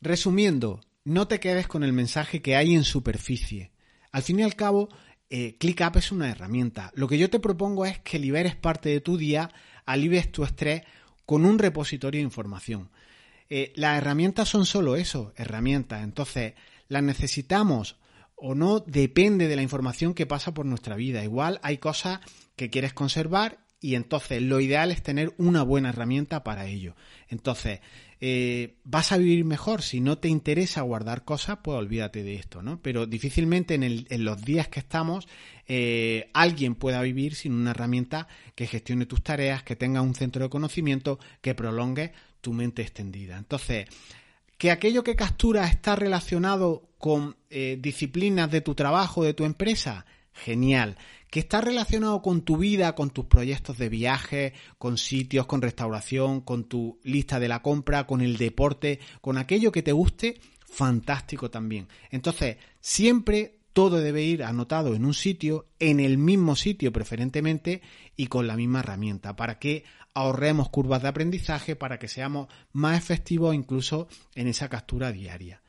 Resumiendo, 0.00 0.80
no 1.04 1.28
te 1.28 1.40
quedes 1.40 1.66
con 1.66 1.82
el 1.82 1.92
mensaje 1.92 2.40
que 2.40 2.56
hay 2.56 2.74
en 2.74 2.84
superficie. 2.84 3.72
Al 4.12 4.22
fin 4.22 4.40
y 4.40 4.42
al 4.42 4.54
cabo, 4.54 4.88
eh, 5.28 5.56
ClickUp 5.58 5.96
es 5.96 6.12
una 6.12 6.30
herramienta. 6.30 6.92
Lo 6.94 7.08
que 7.08 7.18
yo 7.18 7.28
te 7.28 7.40
propongo 7.40 7.84
es 7.84 7.98
que 7.98 8.18
liberes 8.18 8.54
parte 8.54 8.90
de 8.90 9.00
tu 9.00 9.16
día, 9.16 9.50
alivies 9.84 10.30
tu 10.30 10.44
estrés 10.44 10.82
con 11.26 11.44
un 11.44 11.58
repositorio 11.58 12.20
de 12.20 12.24
información. 12.24 12.90
Eh, 13.50 13.72
las 13.76 13.98
herramientas 13.98 14.48
son 14.48 14.66
solo 14.66 14.96
eso, 14.96 15.32
herramientas. 15.36 16.04
Entonces, 16.04 16.54
las 16.88 17.02
necesitamos 17.02 17.96
o 18.36 18.54
no 18.54 18.80
depende 18.80 19.48
de 19.48 19.56
la 19.56 19.62
información 19.62 20.14
que 20.14 20.26
pasa 20.26 20.54
por 20.54 20.66
nuestra 20.66 20.96
vida. 20.96 21.22
Igual 21.24 21.60
hay 21.62 21.78
cosas 21.78 22.20
que 22.56 22.70
quieres 22.70 22.92
conservar 22.92 23.64
y 23.80 23.96
entonces 23.96 24.40
lo 24.40 24.60
ideal 24.60 24.90
es 24.90 25.02
tener 25.02 25.34
una 25.36 25.62
buena 25.62 25.90
herramienta 25.90 26.42
para 26.42 26.66
ello. 26.66 26.96
Entonces, 27.28 27.80
eh, 28.20 28.78
vas 28.84 29.12
a 29.12 29.18
vivir 29.18 29.44
mejor. 29.44 29.82
Si 29.82 30.00
no 30.00 30.16
te 30.16 30.28
interesa 30.28 30.80
guardar 30.80 31.24
cosas, 31.24 31.58
pues 31.62 31.76
olvídate 31.76 32.22
de 32.22 32.36
esto, 32.36 32.62
¿no? 32.62 32.80
Pero 32.80 33.04
difícilmente 33.04 33.74
en, 33.74 34.24
los 34.24 34.42
días 34.42 34.68
que 34.68 34.80
estamos 34.80 35.28
eh, 35.68 36.30
alguien 36.32 36.74
pueda 36.76 37.02
vivir 37.02 37.34
sin 37.34 37.52
una 37.52 37.72
herramienta 37.72 38.26
que 38.54 38.66
gestione 38.66 39.04
tus 39.04 39.22
tareas, 39.22 39.62
que 39.62 39.76
tenga 39.76 40.00
un 40.00 40.14
centro 40.14 40.44
de 40.44 40.48
conocimiento, 40.48 41.18
que 41.42 41.54
prolongue 41.54 42.12
tu 42.40 42.54
mente 42.54 42.80
extendida. 42.80 43.36
Entonces, 43.36 43.86
que 44.58 44.70
aquello 44.70 45.04
que 45.04 45.16
capturas 45.16 45.70
está 45.70 45.96
relacionado 45.96 46.88
con 46.98 47.36
eh, 47.50 47.78
disciplinas 47.80 48.50
de 48.50 48.60
tu 48.60 48.74
trabajo, 48.74 49.24
de 49.24 49.34
tu 49.34 49.44
empresa, 49.44 50.06
genial. 50.32 50.96
Que 51.30 51.40
está 51.40 51.60
relacionado 51.60 52.22
con 52.22 52.42
tu 52.42 52.56
vida, 52.56 52.94
con 52.94 53.10
tus 53.10 53.24
proyectos 53.26 53.76
de 53.76 53.88
viaje, 53.88 54.52
con 54.78 54.98
sitios, 54.98 55.46
con 55.46 55.62
restauración, 55.62 56.40
con 56.40 56.64
tu 56.64 57.00
lista 57.02 57.40
de 57.40 57.48
la 57.48 57.60
compra, 57.60 58.06
con 58.06 58.20
el 58.20 58.36
deporte, 58.36 59.00
con 59.20 59.36
aquello 59.38 59.72
que 59.72 59.82
te 59.82 59.92
guste, 59.92 60.40
fantástico 60.66 61.50
también. 61.50 61.88
Entonces, 62.10 62.56
siempre 62.80 63.58
todo 63.72 64.00
debe 64.00 64.22
ir 64.22 64.44
anotado 64.44 64.94
en 64.94 65.04
un 65.04 65.14
sitio, 65.14 65.66
en 65.80 65.98
el 65.98 66.16
mismo 66.16 66.54
sitio 66.54 66.92
preferentemente 66.92 67.82
y 68.16 68.28
con 68.28 68.46
la 68.46 68.56
misma 68.56 68.80
herramienta, 68.80 69.34
para 69.34 69.58
que 69.58 69.84
ahorremos 70.14 70.70
curvas 70.70 71.02
de 71.02 71.08
aprendizaje, 71.08 71.76
para 71.76 71.98
que 71.98 72.08
seamos 72.08 72.48
más 72.72 72.96
efectivos 72.96 73.54
incluso 73.54 74.08
en 74.34 74.46
esa 74.46 74.68
captura 74.68 75.12
diaria. 75.12 75.60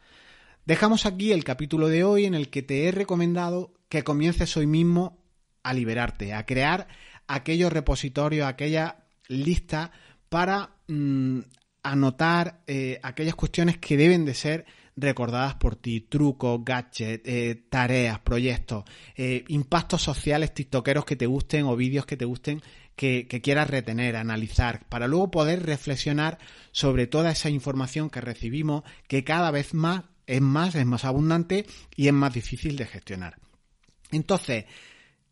Dejamos 0.66 1.06
aquí 1.06 1.32
el 1.32 1.44
capítulo 1.44 1.90
de 1.90 2.04
hoy 2.04 2.26
en 2.26 2.34
el 2.34 2.50
que 2.50 2.62
te 2.62 2.88
he 2.88 2.92
recomendado 2.92 3.74
que 3.90 4.04
comiences 4.04 4.56
hoy 4.58 4.68
mismo 4.68 5.18
a 5.64 5.74
liberarte, 5.74 6.34
a 6.34 6.46
crear 6.46 6.88
aquellos 7.28 7.74
repositorios, 7.74 8.48
aquella 8.48 9.04
lista 9.28 9.92
para 10.30 10.72
mm, 10.88 11.40
anotar 11.84 12.62
eh, 12.68 13.00
aquellas 13.04 13.36
cuestiones 13.36 13.78
que 13.78 13.98
deben 13.98 14.26
de 14.26 14.34
ser 14.34 14.66
recordadas 14.96 15.56
por 15.56 15.76
ti, 15.76 16.02
trucos, 16.02 16.64
gadgets, 16.64 17.22
eh, 17.26 17.66
tareas, 17.70 18.20
proyectos, 18.20 18.86
eh, 19.16 19.44
impactos 19.50 20.02
sociales, 20.02 20.54
tiktokeros 20.54 21.06
que 21.06 21.16
te 21.16 21.26
gusten 21.26 21.66
o 21.66 21.76
vídeos 21.76 22.06
que 22.06 22.18
te 22.18 22.26
gusten 22.26 22.62
que, 22.96 23.28
que, 23.28 23.42
quieras 23.42 23.70
retener, 23.70 24.16
analizar, 24.16 24.86
para 24.88 25.08
luego 25.08 25.32
poder 25.32 25.66
reflexionar 25.66 26.38
sobre 26.72 27.08
toda 27.08 27.32
esa 27.32 27.50
información 27.50 28.10
que 28.10 28.22
recibimos, 28.22 28.84
que 29.08 29.26
cada 29.26 29.52
vez 29.52 29.74
más 29.74 30.04
es 30.28 30.42
más, 30.42 30.76
es 30.76 30.86
más 30.86 31.06
abundante 31.06 31.66
y 31.96 32.08
es 32.08 32.14
más 32.14 32.34
difícil 32.34 32.78
de 32.78 32.86
gestionar. 32.86 33.38
Entonces, 34.12 34.66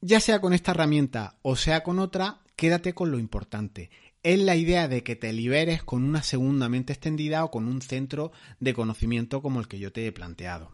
ya 0.02 0.20
sea 0.20 0.40
con 0.42 0.54
esta 0.54 0.72
herramienta 0.72 1.38
o 1.42 1.56
sea 1.56 1.84
con 1.84 2.00
otra, 2.00 2.42
quédate 2.56 2.94
con 2.94 3.12
lo 3.12 3.20
importante. 3.20 3.90
Es 4.24 4.40
la 4.40 4.56
idea 4.56 4.88
de 4.88 5.04
que 5.04 5.18
te 5.18 5.34
liberes 5.34 5.84
con 5.84 6.04
una 6.04 6.24
segunda 6.24 6.70
mente 6.70 6.94
extendida 6.94 7.44
o 7.44 7.52
con 7.52 7.68
un 7.68 7.82
centro 7.82 8.32
de 8.62 8.74
conocimiento 8.74 9.42
como 9.42 9.60
el 9.60 9.68
que 9.68 9.80
yo 9.80 9.92
te 9.92 10.08
he 10.08 10.12
planteado. 10.14 10.72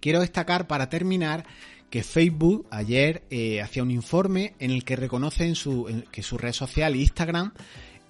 Quiero 0.00 0.20
destacar 0.20 0.66
para 0.66 0.90
terminar 0.90 1.46
que 1.88 2.02
Facebook 2.02 2.66
ayer 2.70 3.24
eh, 3.30 3.62
hacía 3.62 3.82
un 3.82 3.90
informe 3.90 4.54
en 4.58 4.70
el 4.70 4.84
que 4.84 4.96
reconoce 4.96 5.46
en 5.46 5.54
su, 5.54 6.04
que 6.12 6.22
su 6.22 6.36
red 6.36 6.52
social 6.52 6.94
Instagram 6.94 7.52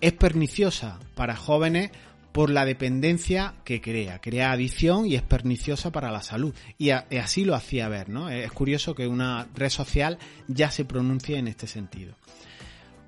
es 0.01 0.13
perniciosa 0.13 0.99
para 1.15 1.37
jóvenes 1.37 1.91
por 2.33 2.51
la 2.51 2.65
dependencia 2.65 3.55
que 3.65 3.81
crea. 3.81 4.21
Crea 4.21 4.53
adicción 4.53 5.07
y 5.07 5.15
es 5.15 5.23
perniciosa 5.23 5.91
para 5.91 6.11
la 6.11 6.23
salud. 6.23 6.55
Y, 6.77 6.91
así 6.91 7.45
lo 7.45 7.55
hacía 7.55 7.89
ver, 7.89 8.09
¿no? 8.09 8.29
Es 8.29 8.53
curioso 8.53 8.95
que 8.95 9.07
una 9.07 9.49
red 9.55 9.71
social 9.71 10.19
ya 10.47 10.71
se 10.71 10.85
pronuncie 10.85 11.39
en 11.39 11.49
este 11.49 11.67
sentido. 11.67 12.15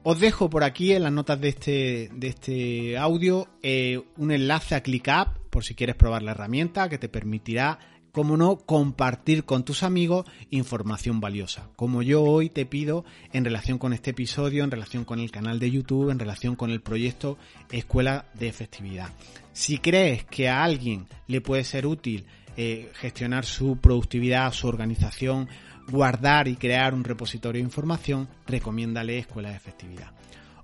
Os 0.03 0.19
dejo 0.19 0.49
por 0.49 0.65
aquí 0.65 0.93
en 0.93 1.03
las 1.03 1.13
notas 1.13 1.39
de 1.41 1.49
este, 1.51 2.11
de 2.15 2.29
este 2.29 2.97
audio 2.97 3.49
eh, 3.63 4.03
un 4.17 4.33
enlace 4.33 4.75
a 4.75 4.83
ClickUp 4.83 5.29
por 5.51 5.63
si 5.63 5.75
quieres 5.75 5.95
probar 5.95 6.23
la 6.23 6.31
herramienta 6.31 6.89
que 6.89 6.97
te 6.97 7.11
permitirá 7.11 7.79
como 8.11 8.39
no, 8.39 8.57
compartir 8.57 9.45
con 9.45 9.63
tus 9.65 9.83
amigos 9.83 10.27
información 10.51 11.21
valiosa, 11.21 11.69
como 11.77 12.03
yo 12.03 12.23
hoy 12.23 12.49
te 12.49 12.67
pido 12.67 13.05
en 13.33 13.45
relación 13.45 13.79
con 13.79 13.93
este 13.93 14.11
episodio, 14.11 14.65
en 14.65 14.71
relación 14.71 15.05
con 15.05 15.21
el 15.21 15.31
canal 15.31 15.59
de 15.59 15.71
YouTube, 15.71 16.11
en 16.11 16.19
relación 16.19 16.57
con 16.57 16.71
el 16.71 16.81
proyecto 16.81 17.39
Escuela 17.71 18.25
de 18.35 18.49
Efectividad. 18.49 19.11
Si 19.53 19.79
crees 19.79 20.25
que 20.25 20.49
a 20.49 20.65
alguien 20.65 21.07
le 21.27 21.41
puede 21.41 21.63
ser 21.63 21.87
útil 21.87 22.25
eh, 22.57 22.91
gestionar 22.95 23.45
su 23.45 23.77
productividad, 23.79 24.53
su 24.53 24.69
organización, 24.69 25.49
guardar 25.89 26.49
y 26.49 26.57
crear 26.57 26.95
un 26.95 27.05
repositorio 27.05 27.61
de 27.61 27.67
información, 27.67 28.29
recomiéndale 28.47 29.19
Escuela 29.19 29.51
de 29.51 29.57
Efectividad. 29.57 30.13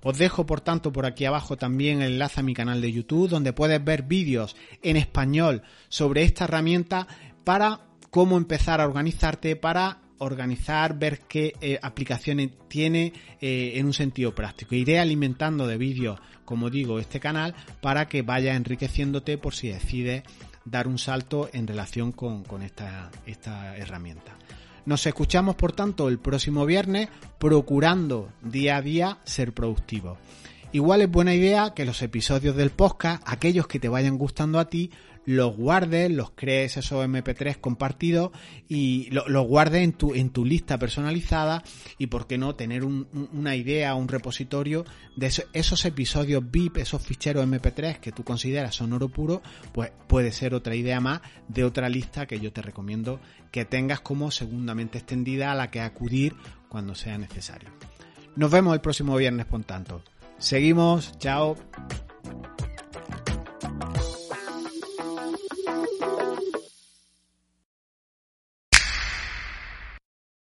Os 0.01 0.17
dejo 0.17 0.45
por 0.45 0.61
tanto 0.61 0.91
por 0.93 1.05
aquí 1.05 1.25
abajo 1.25 1.57
también 1.57 2.01
el 2.01 2.13
enlace 2.13 2.39
a 2.39 2.43
mi 2.43 2.53
canal 2.53 2.81
de 2.81 2.91
YouTube 2.91 3.29
donde 3.29 3.53
puedes 3.53 3.83
ver 3.83 4.03
vídeos 4.03 4.55
en 4.81 4.95
español 4.95 5.63
sobre 5.89 6.23
esta 6.23 6.45
herramienta 6.45 7.07
para 7.43 7.81
cómo 8.09 8.37
empezar 8.37 8.79
a 8.79 8.85
organizarte, 8.85 9.55
para 9.55 9.99
organizar, 10.19 10.97
ver 10.97 11.19
qué 11.27 11.53
eh, 11.61 11.79
aplicaciones 11.81 12.51
tiene 12.67 13.13
eh, 13.41 13.73
en 13.75 13.85
un 13.85 13.93
sentido 13.93 14.33
práctico. 14.33 14.75
Iré 14.75 14.99
alimentando 14.99 15.67
de 15.67 15.77
vídeos, 15.77 16.19
como 16.45 16.69
digo, 16.69 16.99
este 16.99 17.19
canal 17.19 17.53
para 17.81 18.07
que 18.07 18.21
vaya 18.21 18.55
enriqueciéndote 18.55 19.37
por 19.37 19.53
si 19.53 19.69
decides 19.69 20.23
dar 20.69 20.87
un 20.87 20.97
salto 20.97 21.49
en 21.53 21.67
relación 21.67 22.11
con, 22.11 22.43
esta, 22.61 23.09
herramienta. 23.77 24.35
Nos 24.85 25.05
escuchamos, 25.05 25.55
por 25.55 25.73
tanto, 25.73 26.07
el 26.07 26.19
próximo 26.19 26.65
viernes, 26.65 27.09
procurando 27.39 28.29
día 28.41 28.77
a 28.77 28.81
día 28.81 29.17
ser 29.23 29.53
productivos. 29.53 30.17
Igual 30.77 31.01
es 31.01 31.09
buena 31.09 31.33
idea 31.33 31.73
que 31.73 31.85
los 31.85 32.03
episodios 32.03 32.55
del 32.55 32.69
podcast, 32.69 33.23
aquellos 33.25 33.65
que 33.65 33.79
te 33.79 33.89
vayan 33.89 34.15
gustando 34.19 34.59
a 34.59 34.69
ti, 34.69 34.91
los 35.25 35.57
guardes, 35.57 36.11
los 36.11 36.29
crees 36.35 36.77
esos 36.77 37.03
MP3 37.03 37.59
compartidos 37.59 38.29
y 38.69 39.09
los 39.09 39.47
guardes 39.47 39.81
en 39.81 39.93
tu, 39.93 40.13
en 40.13 40.29
tu 40.29 40.45
lista 40.45 40.77
personalizada 40.77 41.63
y, 41.97 42.05
por 42.05 42.27
qué 42.27 42.37
no, 42.37 42.53
tener 42.53 42.83
una 42.83 43.55
idea, 43.55 43.95
un 43.95 44.07
repositorio 44.07 44.85
de 45.15 45.31
esos, 45.53 45.83
episodios 45.85 46.43
VIP, 46.47 46.77
esos 46.77 47.01
ficheros 47.01 47.43
MP3 47.47 47.99
que 47.99 48.11
tú 48.11 48.23
consideras 48.23 48.75
son 48.75 48.93
oro 48.93 49.09
puro, 49.09 49.41
pues 49.71 49.91
puede 50.05 50.31
ser 50.31 50.53
otra 50.53 50.75
idea 50.75 50.99
más 50.99 51.21
de 51.47 51.63
otra 51.63 51.89
lista 51.89 52.27
que 52.27 52.39
yo 52.39 52.53
te 52.53 52.61
recomiendo 52.61 53.19
que 53.49 53.65
tengas 53.65 54.01
como 54.01 54.29
segundamente 54.29 54.99
extendida 54.99 55.51
a 55.51 55.55
la 55.55 55.71
que 55.71 55.81
acudir 55.81 56.35
cuando 56.69 56.93
sea 56.93 57.17
necesario. 57.17 57.71
Nos 58.35 58.51
vemos 58.51 58.75
el 58.75 58.81
próximo 58.81 59.15
viernes, 59.15 59.47
por 59.47 59.63
tanto. 59.63 60.03
Seguimos, 60.39 61.11
chao. 61.19 61.55